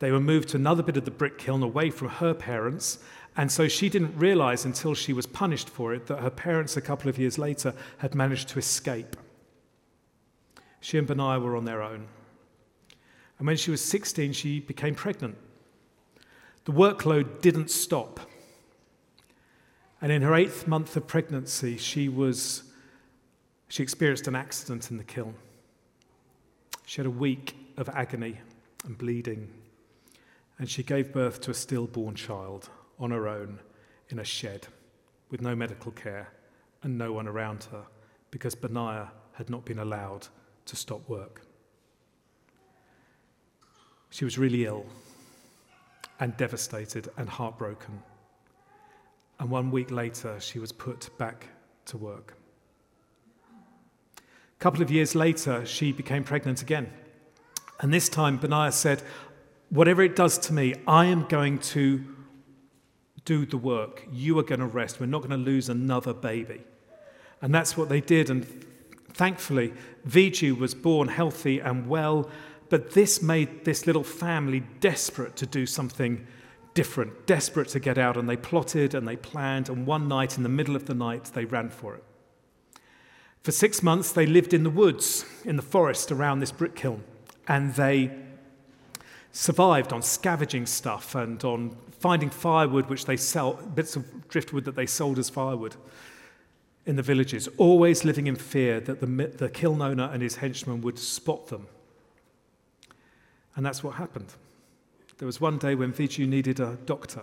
They 0.00 0.10
were 0.10 0.20
moved 0.20 0.48
to 0.50 0.56
another 0.56 0.82
bit 0.82 0.96
of 0.96 1.04
the 1.04 1.10
brick 1.10 1.38
kiln 1.38 1.62
away 1.62 1.90
from 1.90 2.08
her 2.08 2.34
parents, 2.34 2.98
and 3.36 3.52
so 3.52 3.68
she 3.68 3.88
didn't 3.88 4.16
realize 4.16 4.64
until 4.64 4.94
she 4.94 5.12
was 5.12 5.26
punished 5.26 5.68
for 5.68 5.94
it 5.94 6.06
that 6.06 6.20
her 6.20 6.30
parents, 6.30 6.76
a 6.76 6.82
couple 6.82 7.08
of 7.08 7.18
years 7.18 7.38
later, 7.38 7.74
had 7.98 8.14
managed 8.14 8.48
to 8.48 8.58
escape. 8.58 9.16
She 10.80 10.98
and 10.98 11.06
Benaiah 11.06 11.40
were 11.40 11.56
on 11.56 11.64
their 11.64 11.82
own. 11.82 12.06
And 13.38 13.46
when 13.46 13.56
she 13.56 13.70
was 13.70 13.84
16, 13.84 14.32
she 14.32 14.60
became 14.60 14.94
pregnant. 14.94 15.36
The 16.64 16.72
workload 16.72 17.40
didn't 17.40 17.70
stop. 17.70 18.20
And 20.00 20.12
in 20.12 20.22
her 20.22 20.34
eighth 20.34 20.66
month 20.66 20.96
of 20.96 21.06
pregnancy, 21.06 21.76
she, 21.76 22.08
was, 22.08 22.64
she 23.68 23.82
experienced 23.82 24.26
an 24.26 24.34
accident 24.34 24.90
in 24.90 24.96
the 24.96 25.04
kiln. 25.04 25.34
She 26.84 26.98
had 26.98 27.06
a 27.06 27.10
week 27.10 27.56
of 27.76 27.88
agony 27.88 28.38
and 28.84 28.96
bleeding, 28.96 29.52
and 30.58 30.70
she 30.70 30.82
gave 30.82 31.12
birth 31.12 31.40
to 31.42 31.50
a 31.50 31.54
stillborn 31.54 32.14
child 32.14 32.70
on 32.98 33.10
her 33.10 33.28
own 33.28 33.58
in 34.08 34.18
a 34.18 34.24
shed 34.24 34.68
with 35.30 35.42
no 35.42 35.56
medical 35.56 35.92
care 35.92 36.28
and 36.82 36.96
no 36.96 37.12
one 37.12 37.26
around 37.26 37.64
her 37.72 37.84
because 38.30 38.54
Benaiah 38.54 39.10
had 39.32 39.50
not 39.50 39.64
been 39.64 39.78
allowed 39.78 40.28
to 40.66 40.76
stop 40.76 41.08
work. 41.08 41.42
She 44.10 44.24
was 44.24 44.38
really 44.38 44.64
ill 44.64 44.86
and 46.20 46.36
devastated 46.36 47.08
and 47.16 47.28
heartbroken. 47.28 48.02
And 49.38 49.50
one 49.50 49.70
week 49.70 49.90
later, 49.90 50.38
she 50.40 50.58
was 50.58 50.72
put 50.72 51.10
back 51.18 51.48
to 51.86 51.98
work. 51.98 52.34
A 54.18 54.58
couple 54.58 54.82
of 54.82 54.90
years 54.90 55.14
later, 55.14 55.66
she 55.66 55.92
became 55.92 56.24
pregnant 56.24 56.62
again. 56.62 56.90
And 57.80 57.92
this 57.92 58.08
time, 58.08 58.38
Benaiah 58.38 58.72
said, 58.72 59.02
Whatever 59.68 60.02
it 60.02 60.14
does 60.16 60.38
to 60.38 60.52
me, 60.52 60.74
I 60.86 61.06
am 61.06 61.26
going 61.26 61.58
to 61.58 62.04
do 63.24 63.44
the 63.44 63.58
work. 63.58 64.06
You 64.10 64.38
are 64.38 64.44
going 64.44 64.60
to 64.60 64.66
rest. 64.66 65.00
We're 65.00 65.06
not 65.06 65.18
going 65.18 65.30
to 65.30 65.36
lose 65.36 65.68
another 65.68 66.14
baby. 66.14 66.62
And 67.42 67.54
that's 67.54 67.76
what 67.76 67.88
they 67.88 68.00
did. 68.00 68.30
And 68.30 68.64
Thankfully, 69.16 69.72
Viju 70.06 70.58
was 70.58 70.74
born 70.74 71.08
healthy 71.08 71.58
and 71.58 71.88
well, 71.88 72.28
but 72.68 72.90
this 72.90 73.22
made 73.22 73.64
this 73.64 73.86
little 73.86 74.04
family 74.04 74.60
desperate 74.80 75.36
to 75.36 75.46
do 75.46 75.64
something 75.64 76.26
different, 76.74 77.26
desperate 77.26 77.68
to 77.68 77.80
get 77.80 77.96
out, 77.96 78.18
and 78.18 78.28
they 78.28 78.36
plotted 78.36 78.94
and 78.94 79.08
they 79.08 79.16
planned, 79.16 79.70
and 79.70 79.86
one 79.86 80.06
night, 80.06 80.36
in 80.36 80.42
the 80.42 80.50
middle 80.50 80.76
of 80.76 80.84
the 80.84 80.92
night, 80.92 81.30
they 81.32 81.46
ran 81.46 81.70
for 81.70 81.94
it. 81.94 82.04
For 83.42 83.52
six 83.52 83.82
months, 83.82 84.12
they 84.12 84.26
lived 84.26 84.52
in 84.52 84.64
the 84.64 84.70
woods, 84.70 85.24
in 85.46 85.56
the 85.56 85.62
forest 85.62 86.12
around 86.12 86.40
this 86.40 86.52
brick 86.52 86.74
kiln, 86.74 87.02
and 87.48 87.74
they 87.74 88.14
survived 89.32 89.94
on 89.94 90.02
scavenging 90.02 90.66
stuff 90.66 91.14
and 91.14 91.42
on 91.42 91.74
finding 92.00 92.28
firewood, 92.28 92.90
which 92.90 93.06
they 93.06 93.16
sell, 93.16 93.54
bits 93.54 93.96
of 93.96 94.28
driftwood 94.28 94.66
that 94.66 94.76
they 94.76 94.84
sold 94.84 95.18
as 95.18 95.30
firewood 95.30 95.74
in 96.86 96.94
the 96.94 97.02
villages, 97.02 97.48
always 97.58 98.04
living 98.04 98.28
in 98.28 98.36
fear 98.36 98.80
that 98.80 99.00
the, 99.00 99.06
the 99.06 99.48
kiln 99.48 99.82
owner 99.82 100.08
and 100.12 100.22
his 100.22 100.36
henchmen 100.36 100.80
would 100.80 100.98
spot 100.98 101.48
them. 101.48 101.66
And 103.56 103.66
that's 103.66 103.82
what 103.82 103.96
happened. 103.96 104.32
There 105.18 105.26
was 105.26 105.40
one 105.40 105.58
day 105.58 105.74
when 105.74 105.92
Viju 105.92 106.28
needed 106.28 106.60
a 106.60 106.76
doctor. 106.86 107.22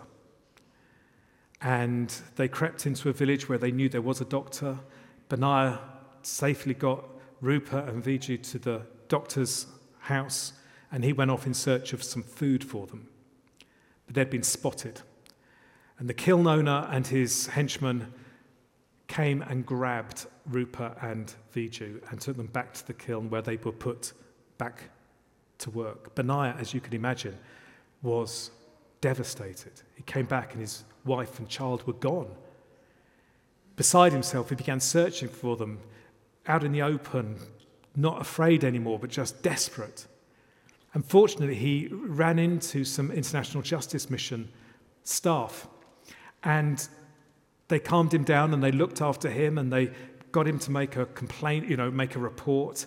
And 1.61 2.13
they 2.35 2.49
crept 2.49 2.85
into 2.85 3.07
a 3.07 3.13
village 3.13 3.47
where 3.47 3.57
they 3.57 3.71
knew 3.71 3.87
there 3.87 4.01
was 4.01 4.19
a 4.19 4.25
doctor. 4.25 4.79
Benaiah 5.29 5.79
safely 6.23 6.73
got 6.73 7.05
Rupa 7.39 7.85
and 7.85 8.03
Viju 8.03 8.43
to 8.51 8.59
the 8.59 8.81
doctor's 9.07 9.67
house, 9.99 10.53
and 10.91 11.05
he 11.05 11.13
went 11.13 11.31
off 11.31 11.45
in 11.47 11.53
search 11.53 11.93
of 11.93 12.03
some 12.03 12.23
food 12.23 12.63
for 12.63 12.85
them. 12.87 13.07
But 14.07 14.15
they'd 14.15 14.29
been 14.29 14.43
spotted. 14.43 15.01
And 15.99 16.09
the 16.09 16.13
kiln 16.13 16.47
owner 16.47 16.87
and 16.91 17.07
his 17.07 17.47
henchmen 17.47 18.11
came 19.07 19.41
and 19.43 19.65
grabbed 19.65 20.27
Rupa 20.49 20.95
and 21.01 21.33
Viju 21.53 22.01
and 22.09 22.19
took 22.19 22.37
them 22.37 22.47
back 22.47 22.73
to 22.73 22.87
the 22.87 22.93
kiln 22.93 23.29
where 23.29 23.41
they 23.41 23.57
were 23.57 23.71
put 23.71 24.13
back 24.57 24.89
to 25.59 25.69
work. 25.69 26.15
Benaiah, 26.15 26.55
as 26.59 26.73
you 26.73 26.81
can 26.81 26.93
imagine, 26.93 27.37
was 28.01 28.51
devastated. 29.01 29.73
He 29.95 30.03
came 30.03 30.25
back 30.25 30.53
and 30.53 30.61
his 30.61 30.83
wife 31.05 31.39
and 31.39 31.47
child 31.47 31.85
were 31.85 31.93
gone. 31.93 32.29
Beside 33.75 34.13
himself, 34.13 34.49
he 34.49 34.55
began 34.55 34.79
searching 34.79 35.29
for 35.29 35.57
them 35.57 35.79
out 36.47 36.63
in 36.63 36.71
the 36.71 36.81
open, 36.81 37.37
not 37.95 38.21
afraid 38.21 38.63
anymore, 38.63 38.99
but 38.99 39.09
just 39.09 39.41
desperate. 39.41 40.07
Unfortunately, 40.93 41.55
he 41.55 41.87
ran 41.91 42.37
into 42.37 42.83
some 42.83 43.11
international 43.11 43.63
justice 43.63 44.09
mission 44.09 44.49
staff 45.03 45.67
and 46.43 46.87
they 47.67 47.79
calmed 47.79 48.13
him 48.13 48.23
down 48.23 48.53
and 48.53 48.63
they 48.63 48.71
looked 48.71 49.01
after 49.01 49.29
him 49.29 49.57
and 49.57 49.71
they 49.71 49.91
got 50.31 50.47
him 50.47 50.59
to 50.59 50.71
make 50.71 50.95
a 50.95 51.05
complaint, 51.05 51.69
you 51.69 51.77
know, 51.77 51.89
make 51.89 52.15
a 52.15 52.19
report. 52.19 52.85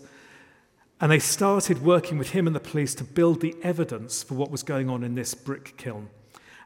And 1.01 1.11
they 1.13 1.19
started 1.19 1.83
working 1.83 2.19
with 2.19 2.31
him 2.31 2.47
and 2.47 2.57
the 2.57 2.61
police 2.61 2.95
to 2.97 3.05
build 3.05 3.41
the 3.41 3.55
evidence 3.63 4.23
for 4.23 4.35
what 4.35 4.51
was 4.51 4.63
going 4.63 4.89
on 4.89 5.03
in 5.03 5.15
this 5.15 5.35
brick 5.35 5.77
kiln. 5.77 6.09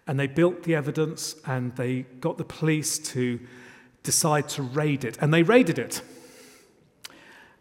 And 0.07 0.19
they 0.19 0.27
built 0.27 0.63
the 0.63 0.75
evidence 0.75 1.37
and 1.47 1.75
they 1.77 2.03
got 2.21 2.39
the 2.39 2.45
police 2.45 2.99
to 3.11 3.41
decide 4.03 4.49
to 4.51 4.63
raid 4.63 5.05
it. 5.05 5.19
And 5.21 5.33
they 5.33 5.43
raided 5.43 5.79
it. 5.79 6.03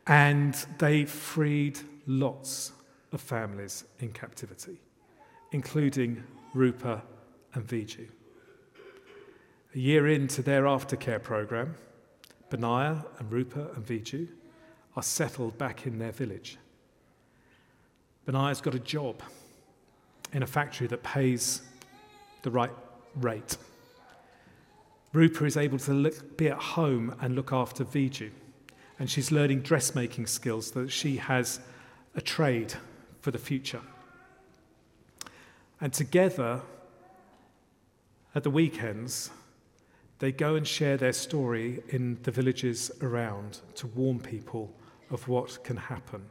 And 0.07 0.53
they 0.79 1.05
freed 1.05 1.79
lots 2.07 2.71
of 3.11 3.21
families 3.21 3.83
in 3.99 4.11
captivity, 4.11 4.79
including 5.51 6.23
Rupa 6.53 7.03
and 7.53 7.67
Viju. 7.67 8.07
A 9.75 9.77
year 9.77 10.07
into 10.07 10.41
their 10.41 10.63
aftercare 10.63 11.21
program, 11.21 11.75
Benaiah 12.49 13.05
and 13.19 13.31
Rupa 13.31 13.69
and 13.75 13.85
Viju 13.85 14.27
are 14.95 15.03
settled 15.03 15.59
back 15.59 15.85
in 15.85 15.99
their 15.99 16.11
village. 16.11 16.57
Benaiah's 18.25 18.61
got 18.61 18.73
a 18.73 18.79
job 18.79 19.21
in 20.33 20.41
a 20.41 20.47
factory 20.47 20.87
that 20.87 21.03
pays 21.03 21.61
the 22.41 22.49
right 22.49 22.71
rate. 23.15 23.57
Rupa 25.13 25.45
is 25.45 25.55
able 25.55 25.77
to 25.79 25.93
look, 25.93 26.37
be 26.37 26.47
at 26.47 26.57
home 26.57 27.15
and 27.21 27.35
look 27.35 27.53
after 27.53 27.85
Viju, 27.85 28.31
and 28.97 29.09
she's 29.09 29.31
learning 29.31 29.61
dressmaking 29.61 30.25
skills 30.25 30.71
so 30.71 30.83
that 30.83 30.91
she 30.91 31.17
has 31.17 31.59
a 32.15 32.21
trade 32.21 32.73
for 33.21 33.29
the 33.29 33.37
future. 33.37 33.81
And 35.79 35.93
together, 35.93 36.61
at 38.33 38.43
the 38.43 38.49
weekends, 38.49 39.29
they 40.19 40.33
go 40.33 40.55
and 40.55 40.67
share 40.67 40.97
their 40.97 41.13
story 41.13 41.81
in 41.89 42.19
the 42.23 42.31
villages 42.31 42.91
around 43.01 43.59
to 43.75 43.87
warn 43.87 44.19
people 44.19 44.73
of 45.09 45.27
what 45.27 45.63
can 45.63 45.77
happen. 45.77 46.29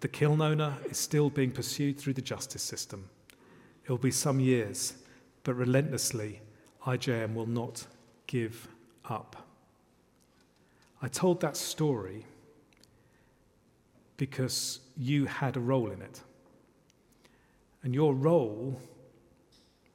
The 0.00 0.08
kiln 0.08 0.40
owner 0.40 0.74
is 0.88 0.96
still 0.96 1.28
being 1.28 1.50
pursued 1.50 1.98
through 1.98 2.14
the 2.14 2.22
justice 2.22 2.62
system. 2.62 3.10
It 3.84 3.90
will 3.90 3.98
be 3.98 4.12
some 4.12 4.38
years, 4.38 4.94
but 5.42 5.54
relentlessly, 5.54 6.40
IJM 6.86 7.34
will 7.34 7.46
not 7.46 7.84
give 8.28 8.68
up. 9.04 9.48
I 11.02 11.08
told 11.08 11.40
that 11.40 11.56
story 11.56 12.24
because 14.16 14.80
you 14.96 15.26
had 15.26 15.56
a 15.56 15.60
role 15.60 15.90
in 15.90 16.00
it. 16.00 16.20
And 17.82 17.94
your 17.94 18.14
role 18.14 18.80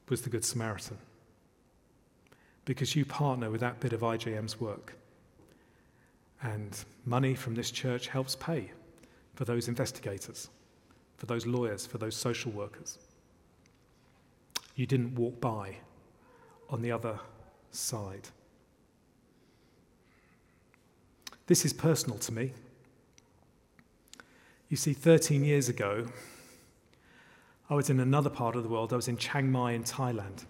was 0.10 0.22
the 0.22 0.30
Good 0.30 0.44
Samaritan 0.44 0.98
because 2.66 2.96
you 2.96 3.06
partner 3.06 3.50
with 3.50 3.62
that 3.62 3.80
bit 3.80 3.94
of 3.94 4.02
IJM's 4.02 4.60
work. 4.60 4.96
And 6.42 6.78
money 7.06 7.36
from 7.36 7.56
this 7.56 7.72
church 7.72 8.08
helps 8.08 8.36
pay 8.36 8.72
for 9.36 9.46
those 9.46 9.68
investigators, 9.68 10.50
for 11.18 11.26
those 11.26 11.46
lawyers, 11.46 11.86
for 11.86 11.98
those 11.98 12.16
social 12.16 12.52
workers. 12.52 13.00
You 14.76 14.86
didn't 14.86 15.16
walk 15.16 15.40
by 15.40 15.78
on 16.70 16.82
the 16.82 16.92
other 16.92 17.20
side. 17.72 18.30
This 21.48 21.66
is 21.66 21.74
personal 21.74 22.18
to 22.20 22.32
me. 22.32 22.54
You 24.70 24.78
see, 24.78 24.94
13 24.94 25.44
years 25.44 25.70
ago, 25.70 26.08
I 27.70 27.76
was 27.76 27.90
in 27.90 28.00
another 28.00 28.30
part 28.30 28.56
of 28.56 28.64
the 28.64 28.70
world. 28.70 28.92
I 28.92 28.96
was 28.96 29.08
in 29.08 29.18
Chiang 29.18 29.52
Mai 29.52 29.74
in 29.74 29.84
Thailand. 29.84 30.46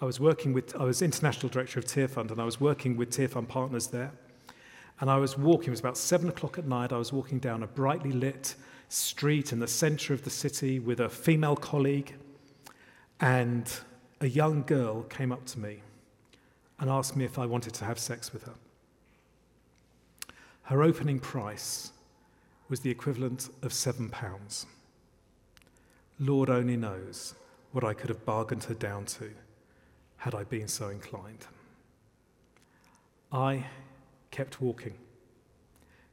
I 0.00 0.04
was 0.04 0.18
working 0.18 0.52
with, 0.52 0.74
I 0.76 0.84
was 0.84 1.02
international 1.02 1.48
director 1.48 1.78
of 1.78 1.86
Tearfund, 1.86 2.30
and 2.30 2.40
I 2.40 2.44
was 2.44 2.60
working 2.60 2.96
with 2.96 3.10
Tearfund 3.10 3.48
partners 3.48 3.88
there. 3.88 4.12
And 5.00 5.10
I 5.10 5.16
was 5.16 5.36
walking, 5.36 5.68
it 5.68 5.70
was 5.70 5.80
about 5.80 5.96
seven 5.96 6.28
o'clock 6.28 6.58
at 6.58 6.66
night. 6.66 6.92
I 6.92 6.98
was 6.98 7.12
walking 7.12 7.38
down 7.38 7.62
a 7.62 7.66
brightly 7.66 8.12
lit 8.12 8.54
street 8.88 9.52
in 9.52 9.58
the 9.58 9.66
center 9.66 10.14
of 10.14 10.22
the 10.22 10.30
city 10.30 10.78
with 10.78 11.00
a 11.00 11.08
female 11.08 11.56
colleague. 11.56 12.14
And 13.20 13.72
a 14.20 14.28
young 14.28 14.62
girl 14.62 15.02
came 15.04 15.32
up 15.32 15.44
to 15.46 15.58
me 15.58 15.82
and 16.78 16.90
asked 16.90 17.16
me 17.16 17.24
if 17.24 17.38
I 17.38 17.46
wanted 17.46 17.74
to 17.74 17.84
have 17.84 17.98
sex 17.98 18.32
with 18.32 18.44
her. 18.44 18.54
Her 20.64 20.82
opening 20.82 21.20
price 21.20 21.92
was 22.68 22.80
the 22.80 22.90
equivalent 22.90 23.50
of 23.62 23.72
seven 23.72 24.08
pounds. 24.08 24.66
Lord 26.18 26.48
only 26.48 26.76
knows 26.76 27.34
what 27.72 27.84
I 27.84 27.92
could 27.92 28.08
have 28.08 28.24
bargained 28.24 28.64
her 28.64 28.74
down 28.74 29.04
to 29.06 29.30
had 30.24 30.34
I 30.34 30.42
been 30.42 30.68
so 30.68 30.88
inclined. 30.88 31.44
I 33.30 33.66
kept 34.30 34.58
walking. 34.58 34.94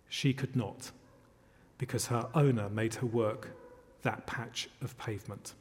She 0.09 0.33
could 0.33 0.53
not, 0.53 0.91
because 1.77 2.07
her 2.07 2.27
owner 2.35 2.67
made 2.67 2.95
her 2.95 3.07
work 3.07 3.47
that 4.01 4.27
patch 4.27 4.67
of 4.81 4.97
pavement. 4.97 5.53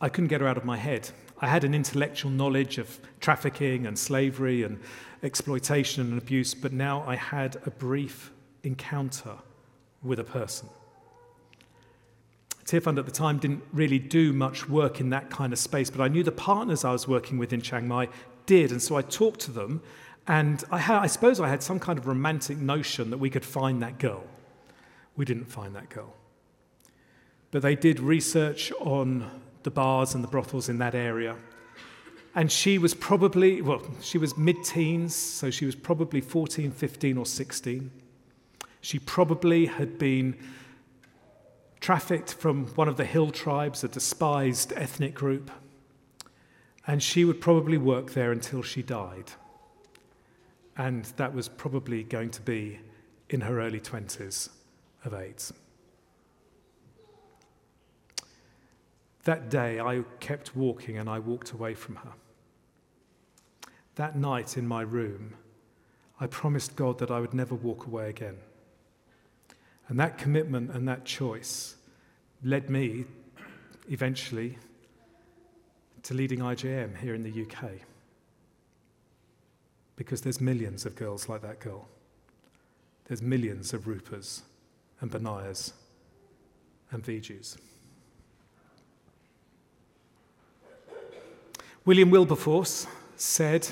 I 0.00 0.08
couldn't 0.08 0.28
get 0.28 0.40
her 0.40 0.46
out 0.46 0.56
of 0.56 0.64
my 0.64 0.76
head. 0.76 1.10
I 1.40 1.48
had 1.48 1.64
an 1.64 1.74
intellectual 1.74 2.30
knowledge 2.30 2.78
of 2.78 3.00
trafficking 3.18 3.88
and 3.88 3.98
slavery 3.98 4.62
and 4.62 4.78
exploitation 5.24 6.04
and 6.04 6.22
abuse, 6.22 6.54
but 6.54 6.72
now 6.72 7.02
I 7.04 7.16
had 7.16 7.56
a 7.66 7.70
brief 7.72 8.30
encounter 8.62 9.34
with 10.04 10.20
a 10.20 10.24
person. 10.38 10.68
Tearfund 12.68 12.98
at 12.98 13.06
the 13.06 13.12
time 13.12 13.38
didn't 13.38 13.64
really 13.72 13.98
do 13.98 14.34
much 14.34 14.68
work 14.68 15.00
in 15.00 15.08
that 15.08 15.30
kind 15.30 15.54
of 15.54 15.58
space, 15.58 15.88
but 15.88 16.02
I 16.02 16.08
knew 16.08 16.22
the 16.22 16.30
partners 16.30 16.84
I 16.84 16.92
was 16.92 17.08
working 17.08 17.38
with 17.38 17.54
in 17.54 17.62
Chiang 17.62 17.88
Mai 17.88 18.08
did, 18.44 18.72
and 18.72 18.82
so 18.82 18.94
I 18.96 19.00
talked 19.00 19.40
to 19.40 19.50
them, 19.50 19.80
and 20.26 20.62
I, 20.70 20.76
had, 20.76 20.98
I 20.98 21.06
suppose 21.06 21.40
I 21.40 21.48
had 21.48 21.62
some 21.62 21.80
kind 21.80 21.98
of 21.98 22.06
romantic 22.06 22.58
notion 22.58 23.08
that 23.08 23.16
we 23.16 23.30
could 23.30 23.44
find 23.44 23.80
that 23.80 23.98
girl. 23.98 24.22
We 25.16 25.24
didn't 25.24 25.46
find 25.46 25.74
that 25.76 25.88
girl. 25.88 26.14
But 27.52 27.62
they 27.62 27.74
did 27.74 28.00
research 28.00 28.70
on 28.80 29.30
the 29.62 29.70
bars 29.70 30.14
and 30.14 30.22
the 30.22 30.28
brothels 30.28 30.68
in 30.68 30.76
that 30.76 30.94
area. 30.94 31.36
And 32.34 32.52
she 32.52 32.76
was 32.76 32.92
probably, 32.92 33.62
well, 33.62 33.80
she 34.02 34.18
was 34.18 34.36
mid 34.36 34.62
teens, 34.62 35.14
so 35.14 35.50
she 35.50 35.64
was 35.64 35.74
probably 35.74 36.20
14, 36.20 36.70
15, 36.70 37.16
or 37.16 37.24
16. 37.24 37.90
She 38.82 38.98
probably 38.98 39.64
had 39.64 39.98
been 39.98 40.36
trafficked 41.80 42.34
from 42.34 42.66
one 42.68 42.88
of 42.88 42.96
the 42.96 43.04
hill 43.04 43.30
tribes, 43.30 43.84
a 43.84 43.88
despised 43.88 44.72
ethnic 44.76 45.14
group, 45.14 45.50
and 46.86 47.02
she 47.02 47.24
would 47.24 47.40
probably 47.40 47.78
work 47.78 48.12
there 48.12 48.32
until 48.32 48.62
she 48.62 48.82
died. 48.82 49.32
And 50.76 51.04
that 51.16 51.34
was 51.34 51.48
probably 51.48 52.02
going 52.02 52.30
to 52.30 52.42
be 52.42 52.80
in 53.28 53.42
her 53.42 53.60
early 53.60 53.80
20s 53.80 54.48
of 55.04 55.12
AIDS. 55.12 55.52
That 59.24 59.50
day, 59.50 59.78
I 59.78 60.04
kept 60.20 60.56
walking 60.56 60.96
and 60.96 61.08
I 61.08 61.18
walked 61.18 61.50
away 61.50 61.74
from 61.74 61.96
her. 61.96 62.12
That 63.96 64.16
night 64.16 64.56
in 64.56 64.66
my 64.66 64.82
room, 64.82 65.34
I 66.20 66.26
promised 66.26 66.76
God 66.76 66.98
that 67.00 67.10
I 67.10 67.20
would 67.20 67.34
never 67.34 67.54
walk 67.54 67.86
away 67.86 68.08
again. 68.08 68.36
And 69.88 69.98
that 69.98 70.18
commitment 70.18 70.70
and 70.70 70.86
that 70.86 71.04
choice 71.04 71.76
led 72.44 72.68
me 72.68 73.06
eventually 73.90 74.58
to 76.02 76.14
leading 76.14 76.40
IJM 76.40 76.98
here 76.98 77.14
in 77.14 77.22
the 77.22 77.42
UK. 77.42 77.70
Because 79.96 80.20
there's 80.20 80.40
millions 80.40 80.86
of 80.86 80.94
girls 80.94 81.28
like 81.28 81.42
that 81.42 81.58
girl. 81.58 81.88
There's 83.06 83.22
millions 83.22 83.72
of 83.72 83.86
Rupas 83.86 84.42
and 85.00 85.10
Benaiahs 85.10 85.72
and 86.90 87.02
Vijus. 87.02 87.56
William 91.84 92.10
Wilberforce 92.10 92.86
said 93.16 93.68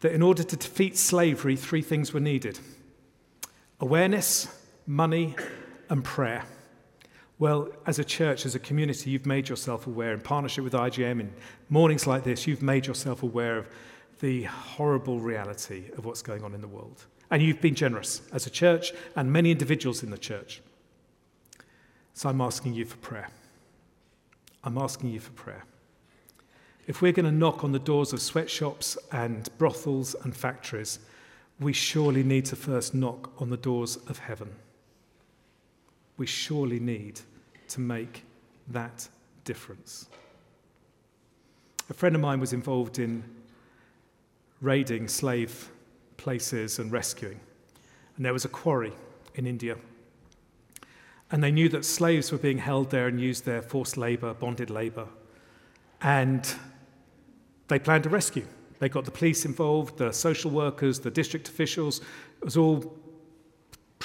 that 0.00 0.12
in 0.12 0.22
order 0.22 0.44
to 0.44 0.56
defeat 0.56 0.96
slavery, 0.96 1.56
three 1.56 1.82
things 1.82 2.12
were 2.12 2.20
needed 2.20 2.60
awareness, 3.80 4.57
money, 4.88 5.36
and 5.90 6.02
prayer. 6.02 6.44
Well, 7.38 7.68
as 7.86 7.98
a 7.98 8.04
church, 8.04 8.46
as 8.46 8.54
a 8.54 8.58
community, 8.58 9.10
you've 9.10 9.26
made 9.26 9.48
yourself 9.48 9.86
aware, 9.86 10.12
in 10.12 10.20
partnership 10.20 10.64
with 10.64 10.72
IJM, 10.72 11.20
in 11.20 11.32
mornings 11.68 12.06
like 12.06 12.24
this, 12.24 12.46
you've 12.46 12.62
made 12.62 12.86
yourself 12.86 13.22
aware 13.22 13.58
of 13.58 13.68
the 14.20 14.44
horrible 14.44 15.20
reality 15.20 15.84
of 15.96 16.04
what's 16.04 16.22
going 16.22 16.42
on 16.42 16.54
in 16.54 16.60
the 16.60 16.66
world. 16.66 17.04
And 17.30 17.42
you've 17.42 17.60
been 17.60 17.74
generous 17.74 18.22
as 18.32 18.46
a 18.46 18.50
church 18.50 18.92
and 19.14 19.30
many 19.30 19.50
individuals 19.50 20.02
in 20.02 20.10
the 20.10 20.18
church. 20.18 20.62
So 22.14 22.30
I'm 22.30 22.40
asking 22.40 22.74
you 22.74 22.86
for 22.86 22.96
prayer. 22.96 23.28
I'm 24.64 24.78
asking 24.78 25.10
you 25.10 25.20
for 25.20 25.30
prayer. 25.32 25.64
If 26.86 27.02
we're 27.02 27.12
going 27.12 27.26
to 27.26 27.32
knock 27.32 27.62
on 27.62 27.72
the 27.72 27.78
doors 27.78 28.14
of 28.14 28.22
sweatshops 28.22 28.96
and 29.12 29.48
brothels 29.58 30.16
and 30.24 30.34
factories, 30.34 30.98
we 31.60 31.74
surely 31.74 32.22
need 32.22 32.46
to 32.46 32.56
first 32.56 32.94
knock 32.94 33.30
on 33.40 33.50
the 33.50 33.56
doors 33.58 33.96
of 34.08 34.18
heaven. 34.18 34.50
We 36.18 36.26
surely 36.26 36.78
need 36.78 37.20
to 37.68 37.80
make 37.80 38.24
that 38.68 39.08
difference. 39.44 40.08
A 41.88 41.94
friend 41.94 42.14
of 42.14 42.20
mine 42.20 42.38
was 42.38 42.52
involved 42.52 42.98
in 42.98 43.24
raiding 44.60 45.08
slave 45.08 45.70
places 46.18 46.78
and 46.78 46.92
rescuing. 46.92 47.40
And 48.16 48.24
there 48.24 48.32
was 48.32 48.44
a 48.44 48.48
quarry 48.48 48.92
in 49.36 49.46
India. 49.46 49.76
And 51.30 51.42
they 51.42 51.50
knew 51.50 51.68
that 51.70 51.84
slaves 51.84 52.32
were 52.32 52.38
being 52.38 52.58
held 52.58 52.90
there 52.90 53.06
and 53.06 53.20
used 53.20 53.44
there 53.44 53.62
forced 53.62 53.96
labor, 53.96 54.34
bonded 54.34 54.70
labor. 54.70 55.06
And 56.02 56.52
they 57.68 57.78
planned 57.78 58.06
a 58.06 58.08
rescue. 58.08 58.46
They 58.78 58.88
got 58.88 59.04
the 59.04 59.10
police 59.10 59.44
involved, 59.44 59.98
the 59.98 60.12
social 60.12 60.50
workers, 60.50 61.00
the 61.00 61.10
district 61.10 61.48
officials. 61.48 62.00
It 62.00 62.44
was 62.44 62.56
all 62.56 62.96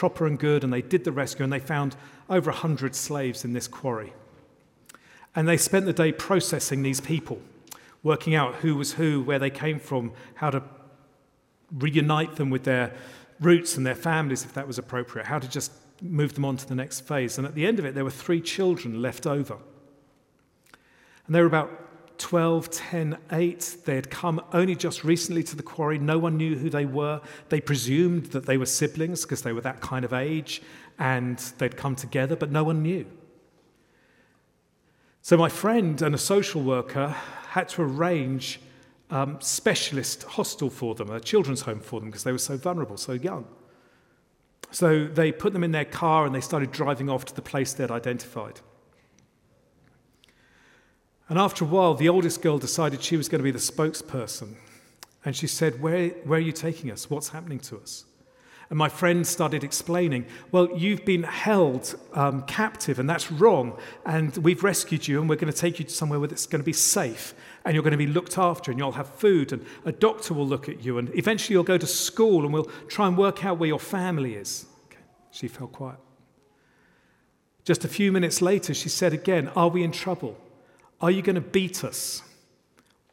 proper 0.04 0.28
and 0.28 0.38
good, 0.38 0.66
and 0.66 0.74
they 0.74 0.82
did 0.82 1.06
the 1.06 1.13
rescue, 1.13 1.46
and 1.46 1.54
they 1.54 1.62
found 1.62 1.96
over 2.30 2.52
100 2.52 2.94
slaves 2.94 3.46
in 3.46 3.54
this 3.54 3.70
quarry. 3.70 4.12
And 5.34 5.48
they 5.48 5.56
spent 5.56 5.86
the 5.86 5.94
day 5.94 6.12
processing 6.12 6.84
these 6.84 7.00
people 7.00 7.39
working 8.04 8.36
out 8.36 8.56
who 8.56 8.76
was 8.76 8.92
who, 8.96 9.24
where 9.24 9.39
they 9.39 9.50
came 9.50 9.80
from, 9.80 10.12
how 10.36 10.50
to 10.50 10.62
reunite 11.72 12.36
them 12.36 12.50
with 12.50 12.66
their 12.66 12.94
roots 13.39 13.78
and 13.78 13.88
their 13.88 13.96
families 13.96 14.44
if 14.44 14.54
that 14.56 14.68
was 14.68 14.78
appropriate, 14.78 15.26
how 15.26 15.39
to 15.39 15.48
just 15.48 15.72
move 16.02 16.34
them 16.34 16.44
on 16.44 16.58
to 16.58 16.68
the 16.68 16.76
next 16.76 17.08
phase. 17.08 17.38
And 17.38 17.48
at 17.48 17.56
the 17.56 17.66
end 17.66 17.80
of 17.80 17.86
it, 17.86 17.96
there 17.96 18.04
were 18.04 18.12
three 18.12 18.42
children 18.42 19.02
left 19.02 19.26
over. 19.26 19.56
And 21.28 21.34
they 21.34 21.39
were 21.39 21.48
about 21.48 21.72
12, 22.17 22.69
10, 22.69 23.17
8. 23.32 23.78
They 23.86 23.95
had 23.95 24.10
come 24.10 24.41
only 24.54 24.76
just 24.76 25.04
recently 25.04 25.43
to 25.43 25.56
the 25.56 25.63
quarry. 25.63 25.97
No 25.97 26.19
one 26.19 26.38
knew 26.38 26.56
who 26.56 26.69
they 26.69 26.86
were. 26.86 27.21
They 27.49 27.60
presumed 27.60 28.28
that 28.28 28.45
they 28.45 28.58
were 28.58 28.65
siblings 28.65 29.23
because 29.23 29.41
they 29.41 29.54
were 29.54 29.62
that 29.62 29.82
kind 29.82 30.06
of 30.06 30.13
age 30.13 30.62
and 30.99 31.38
they'd 31.58 31.76
come 31.76 31.95
together, 31.95 32.36
but 32.36 32.52
no 32.52 32.63
one 32.63 32.82
knew. 32.82 33.06
So, 35.21 35.38
my 35.38 35.49
friend 35.49 36.02
and 36.02 36.13
a 36.13 36.17
social 36.17 36.62
worker 36.62 37.15
had 37.49 37.69
to 37.69 37.82
arrange 37.82 38.60
um, 39.10 39.38
specialist 39.39 40.23
hostel 40.23 40.69
for 40.69 40.95
them, 40.95 41.10
a 41.10 41.19
children's 41.19 41.62
home 41.62 41.80
for 41.80 41.99
them, 41.99 42.10
because 42.10 42.23
they 42.23 42.32
were 42.32 42.38
so 42.38 42.58
vulnerable, 42.58 42.97
so 42.97 43.13
young. 43.13 43.45
So 44.71 45.06
they 45.06 45.32
put 45.32 45.54
them 45.54 45.63
in 45.63 45.71
their 45.71 45.86
car 45.86 46.26
and 46.26 46.34
they 46.34 46.41
started 46.41 46.71
driving 46.71 47.08
off 47.10 47.26
to 47.26 47.36
the 47.36 47.43
place 47.43 47.73
they'd 47.73 47.91
identified. 47.91 48.60
And 51.34 51.39
after 51.39 51.65
a 51.65 51.67
while, 51.67 51.96
the 51.96 52.10
oldest 52.10 52.43
girl 52.43 52.60
decided 52.60 53.02
she 53.02 53.17
was 53.17 53.28
going 53.28 53.39
to 53.39 53.43
be 53.43 53.50
the 53.50 53.58
spokesperson. 53.58 54.54
And 55.26 55.36
she 55.36 55.48
said, 55.48 55.82
Where, 55.82 56.10
where 56.10 56.38
are 56.38 56.39
you 56.39 56.52
taking 56.52 56.91
us? 56.91 57.10
What's 57.10 57.30
happening 57.30 57.58
to 57.62 57.80
us? 57.80 58.06
And 58.69 58.78
my 58.78 58.88
friend 58.88 59.26
started 59.26 59.63
explaining, 59.63 60.28
Well, 60.52 60.78
you've 60.78 61.06
been 61.06 61.24
held 61.24 61.96
um, 62.13 62.43
captive, 62.43 63.00
and 63.00 63.10
that's 63.10 63.32
wrong. 63.32 63.80
And 64.06 64.38
we've 64.38 64.63
rescued 64.63 65.08
you, 65.08 65.22
and 65.22 65.28
we're 65.28 65.38
going 65.38 65.52
to 65.52 65.60
take 65.60 65.80
you 65.80 65.86
to 65.86 65.91
somewhere 65.91 66.19
where 66.19 66.30
it's 66.30 66.46
going 66.46 66.62
to 66.62 66.65
be 66.65 66.72
safe, 66.72 67.34
and 67.65 67.74
you're 67.74 67.82
going 67.82 67.93
to 67.93 67.98
be 67.98 68.06
looked 68.06 68.38
after, 68.38 68.69
and 68.69 68.80
you'll 68.80 68.91
have 68.91 69.10
food, 69.10 69.54
and 69.54 69.65
a 69.86 69.91
doctor 69.91 70.36
will 70.36 70.46
look 70.46 70.69
at 70.69 70.86
you, 70.86 71.00
and 71.00 71.10
eventually 71.15 71.56
you'll 71.56 71.63
go 71.63 71.80
to 71.80 71.88
school, 71.88 72.43
and 72.43 72.54
we'll 72.54 72.69
try 72.89 73.08
and 73.08 73.17
work 73.17 73.43
out 73.43 73.58
where 73.58 73.69
your 73.69 73.80
family 73.80 74.36
is. 74.36 74.67
Okay. 74.86 75.02
She 75.32 75.48
fell 75.48 75.65
quiet. 75.65 75.98
Just 77.65 77.84
a 77.84 77.88
few 77.88 78.12
minutes 78.12 78.39
later, 78.39 78.76
she 78.76 78.89
said 78.89 79.13
again, 79.13 79.48
Are 79.56 79.69
we 79.69 79.82
in 79.82 79.91
trouble? 79.91 80.38
Are 81.01 81.12
you 81.12 81.21
going 81.21 81.36
to 81.36 81.41
beat 81.41 81.84
us? 81.84 82.21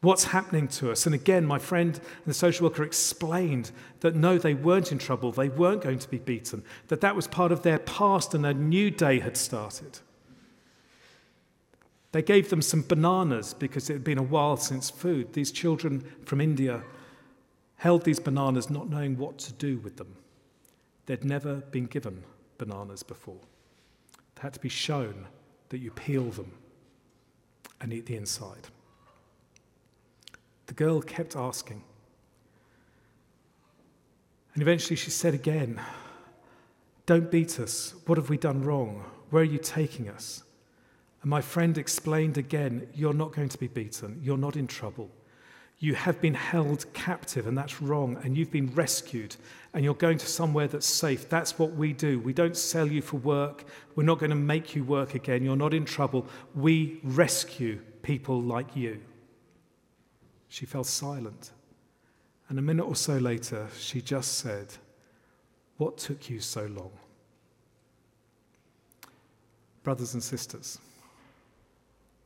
What's 0.00 0.24
happening 0.24 0.68
to 0.68 0.90
us? 0.90 1.04
And 1.04 1.14
again, 1.14 1.44
my 1.44 1.58
friend 1.58 1.94
and 1.94 2.26
the 2.26 2.34
social 2.34 2.66
worker 2.66 2.82
explained 2.82 3.70
that 4.00 4.16
no, 4.16 4.38
they 4.38 4.54
weren't 4.54 4.92
in 4.92 4.98
trouble. 4.98 5.30
They 5.30 5.50
weren't 5.50 5.82
going 5.82 5.98
to 5.98 6.08
be 6.08 6.18
beaten. 6.18 6.64
That 6.88 7.02
that 7.02 7.14
was 7.14 7.26
part 7.26 7.52
of 7.52 7.62
their 7.62 7.78
past 7.78 8.32
and 8.32 8.46
a 8.46 8.54
new 8.54 8.90
day 8.90 9.20
had 9.20 9.36
started. 9.36 9.98
They 12.12 12.22
gave 12.22 12.48
them 12.48 12.62
some 12.62 12.82
bananas 12.82 13.54
because 13.54 13.90
it 13.90 13.92
had 13.92 14.04
been 14.04 14.18
a 14.18 14.22
while 14.22 14.56
since 14.56 14.88
food. 14.88 15.34
These 15.34 15.52
children 15.52 16.02
from 16.24 16.40
India 16.40 16.82
held 17.76 18.04
these 18.04 18.18
bananas 18.18 18.70
not 18.70 18.88
knowing 18.88 19.16
what 19.16 19.38
to 19.38 19.52
do 19.52 19.78
with 19.78 19.96
them. 19.96 20.16
They'd 21.06 21.24
never 21.24 21.56
been 21.56 21.86
given 21.86 22.24
bananas 22.56 23.02
before. 23.02 23.40
They 24.34 24.42
had 24.42 24.54
to 24.54 24.60
be 24.60 24.68
shown 24.68 25.26
that 25.68 25.78
you 25.78 25.90
peel 25.90 26.30
them 26.30 26.52
and 27.80 27.92
eat 27.92 28.06
the 28.06 28.16
inside. 28.16 28.68
The 30.66 30.74
girl 30.74 31.00
kept 31.00 31.36
asking. 31.36 31.82
And 34.54 34.62
eventually 34.62 34.96
she 34.96 35.10
said 35.10 35.34
again, 35.34 35.80
Don't 37.06 37.30
beat 37.30 37.58
us. 37.58 37.94
What 38.06 38.18
have 38.18 38.28
we 38.28 38.36
done 38.36 38.62
wrong? 38.62 39.04
Where 39.30 39.42
are 39.42 39.44
you 39.44 39.58
taking 39.58 40.08
us? 40.08 40.42
And 41.22 41.30
my 41.30 41.40
friend 41.40 41.76
explained 41.78 42.38
again, 42.38 42.88
You're 42.94 43.14
not 43.14 43.32
going 43.32 43.48
to 43.48 43.58
be 43.58 43.68
beaten. 43.68 44.20
You're 44.22 44.38
not 44.38 44.56
in 44.56 44.66
trouble. 44.66 45.10
You 45.82 45.94
have 45.94 46.20
been 46.20 46.34
held 46.34 46.92
captive, 46.92 47.46
and 47.46 47.56
that's 47.56 47.80
wrong, 47.80 48.18
and 48.22 48.36
you've 48.36 48.50
been 48.50 48.72
rescued, 48.74 49.36
and 49.72 49.82
you're 49.82 49.94
going 49.94 50.18
to 50.18 50.26
somewhere 50.26 50.68
that's 50.68 50.86
safe. 50.86 51.26
That's 51.30 51.58
what 51.58 51.72
we 51.72 51.94
do. 51.94 52.20
We 52.20 52.34
don't 52.34 52.56
sell 52.56 52.86
you 52.86 53.00
for 53.00 53.16
work. 53.16 53.64
We're 53.96 54.04
not 54.04 54.18
going 54.18 54.30
to 54.30 54.36
make 54.36 54.76
you 54.76 54.84
work 54.84 55.14
again. 55.14 55.42
You're 55.42 55.56
not 55.56 55.72
in 55.72 55.86
trouble. 55.86 56.26
We 56.54 57.00
rescue 57.02 57.80
people 58.02 58.42
like 58.42 58.76
you. 58.76 59.00
She 60.48 60.66
fell 60.66 60.84
silent. 60.84 61.52
And 62.50 62.58
a 62.58 62.62
minute 62.62 62.84
or 62.84 62.96
so 62.96 63.16
later, 63.16 63.66
she 63.78 64.02
just 64.02 64.36
said, 64.36 64.74
What 65.78 65.96
took 65.96 66.28
you 66.28 66.40
so 66.40 66.66
long? 66.66 66.90
Brothers 69.82 70.12
and 70.12 70.22
sisters, 70.22 70.78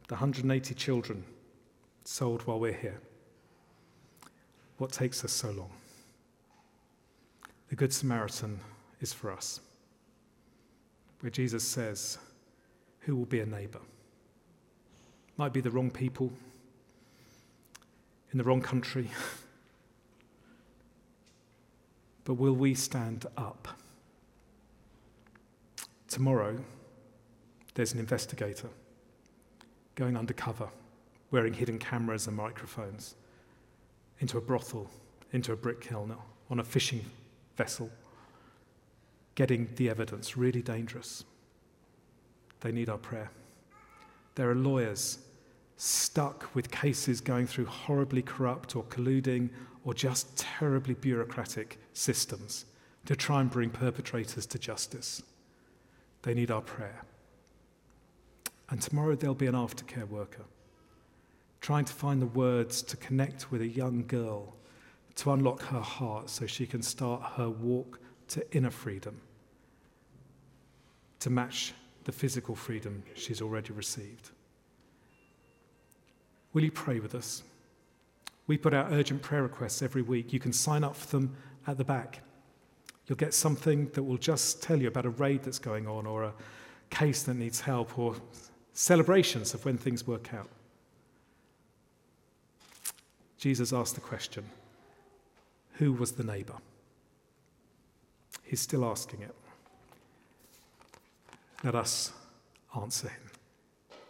the 0.09 0.15
180 0.15 0.75
children 0.75 1.23
sold 2.05 2.43
while 2.43 2.59
we're 2.59 2.73
here. 2.73 3.01
What 4.79 4.93
takes 4.93 5.25
us 5.25 5.33
so 5.33 5.51
long? 5.51 5.71
The 7.69 7.77
Good 7.77 7.93
Samaritan 7.93 8.61
is 9.01 9.13
for 9.13 9.31
us, 9.31 9.61
where 11.21 11.31
Jesus 11.31 11.65
says, 11.65 12.19
Who 13.01 13.17
will 13.17 13.27
be 13.27 13.41
a 13.41 13.47
neighbor? 13.47 13.81
Might 15.37 15.53
be 15.53 15.61
the 15.61 15.71
wrong 15.71 15.91
people, 15.91 16.33
in 18.33 18.39
the 18.39 18.45
wrong 18.45 18.61
country. 18.61 19.09
but 22.25 22.35
will 22.35 22.55
we 22.55 22.75
stand 22.75 23.27
up? 23.37 23.69
Tomorrow, 26.09 26.59
there's 27.75 27.93
an 27.93 27.99
investigator 27.99 28.69
going 29.95 30.17
undercover, 30.17 30.69
wearing 31.31 31.55
hidden 31.55 31.79
cameras 31.79 32.27
and 32.27 32.37
microphones, 32.37 33.15
into 34.25 34.39
a 34.39 34.41
brothel, 34.41 34.89
into 35.33 35.53
a 35.53 35.57
brick 35.57 35.83
kiln, 35.83 36.17
on 36.49 36.59
a 36.59 36.65
fishing 36.65 37.05
vessel, 37.59 37.91
getting 39.35 39.69
the 39.77 39.91
evidence. 39.91 40.35
Really 40.35 40.63
dangerous. 40.63 41.25
They 42.61 42.73
need 42.73 42.89
our 42.89 42.97
prayer. 42.97 43.31
There 44.35 44.51
are 44.51 44.55
lawyers 44.55 45.19
stuck 45.77 46.55
with 46.55 46.71
cases 46.71 47.21
going 47.21 47.47
through 47.47 47.67
horribly 47.67 48.23
corrupt 48.23 48.77
or 48.77 48.85
colluding 48.85 49.51
or 49.85 49.93
just 49.93 50.39
terribly 50.39 50.95
bureaucratic 50.95 51.79
systems 51.93 52.65
to 53.05 53.15
try 53.15 53.43
and 53.43 53.51
bring 53.51 53.69
perpetrators 53.69 54.47
to 54.47 54.59
justice. 54.59 55.23
They 56.23 56.33
need 56.33 56.51
our 56.51 56.63
prayer. 56.63 57.05
And 58.71 58.81
tomorrow 58.81 59.17
there'll 59.17 59.35
be 59.35 59.49
an 59.49 59.55
aftercare 59.55 60.09
worker 60.09 60.45
trying 61.65 61.87
to 61.87 61.95
find 61.95 62.21
the 62.21 62.27
words 62.27 62.83
to 62.83 62.95
connect 62.99 63.51
with 63.51 63.63
a 63.63 63.67
young 63.67 64.05
girl 64.07 64.55
to 65.15 65.33
unlock 65.33 65.63
her 65.63 65.81
heart 65.81 66.29
so 66.29 66.45
she 66.45 66.67
can 66.67 66.83
start 66.83 67.23
her 67.37 67.49
walk 67.49 67.99
to 68.29 68.45
inner 68.55 68.71
freedom, 68.71 69.19
to 71.21 71.31
match 71.31 71.73
the 72.05 72.13
physical 72.13 72.55
freedom 72.55 73.03
she's 73.15 73.41
already 73.41 73.73
received. 73.73 74.29
Will 76.53 76.65
you 76.65 76.71
pray 76.71 77.01
with 77.01 77.15
us? 77.15 77.43
We 78.47 78.59
put 78.59 78.75
out 78.75 78.89
urgent 78.91 79.23
prayer 79.23 79.43
requests 79.43 79.81
every 79.81 80.03
week. 80.03 80.35
You 80.35 80.41
can 80.41 80.53
sign 80.53 80.85
up 80.85 80.95
for 80.95 81.13
them 81.13 81.35
at 81.67 81.79
the 81.79 81.85
back. 81.85 82.21
You'll 83.07 83.17
get 83.17 83.33
something 83.33 83.89
that 83.95 84.03
will 84.03 84.19
just 84.19 84.63
tell 84.63 84.79
you 84.79 84.89
about 84.89 85.07
a 85.07 85.11
raid 85.25 85.43
that's 85.43 85.59
going 85.59 85.89
on 85.89 86.05
or 86.05 86.25
a 86.25 86.35
case 86.91 87.23
that 87.23 87.35
needs 87.35 87.63
help 87.63 87.99
or 87.99 88.17
celebrations 88.75 89.55
of 89.55 89.65
when 89.65 89.79
things 89.79 90.07
work 90.07 90.35
out. 90.35 90.51
Jesus 93.45 93.75
asked 93.75 93.95
the 93.95 94.01
question 94.01 94.43
Who 95.75 95.93
was 95.93 96.13
the 96.13 96.25
neighbour? 96.25 96.57
He's 98.43 98.63
still 98.63 98.87
asking 98.87 99.21
it. 99.21 99.35
Let 101.63 101.75
us 101.75 102.15
answer 102.75 103.09
him. 103.09 103.21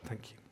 Thank 0.05 0.31
you. 0.31 0.44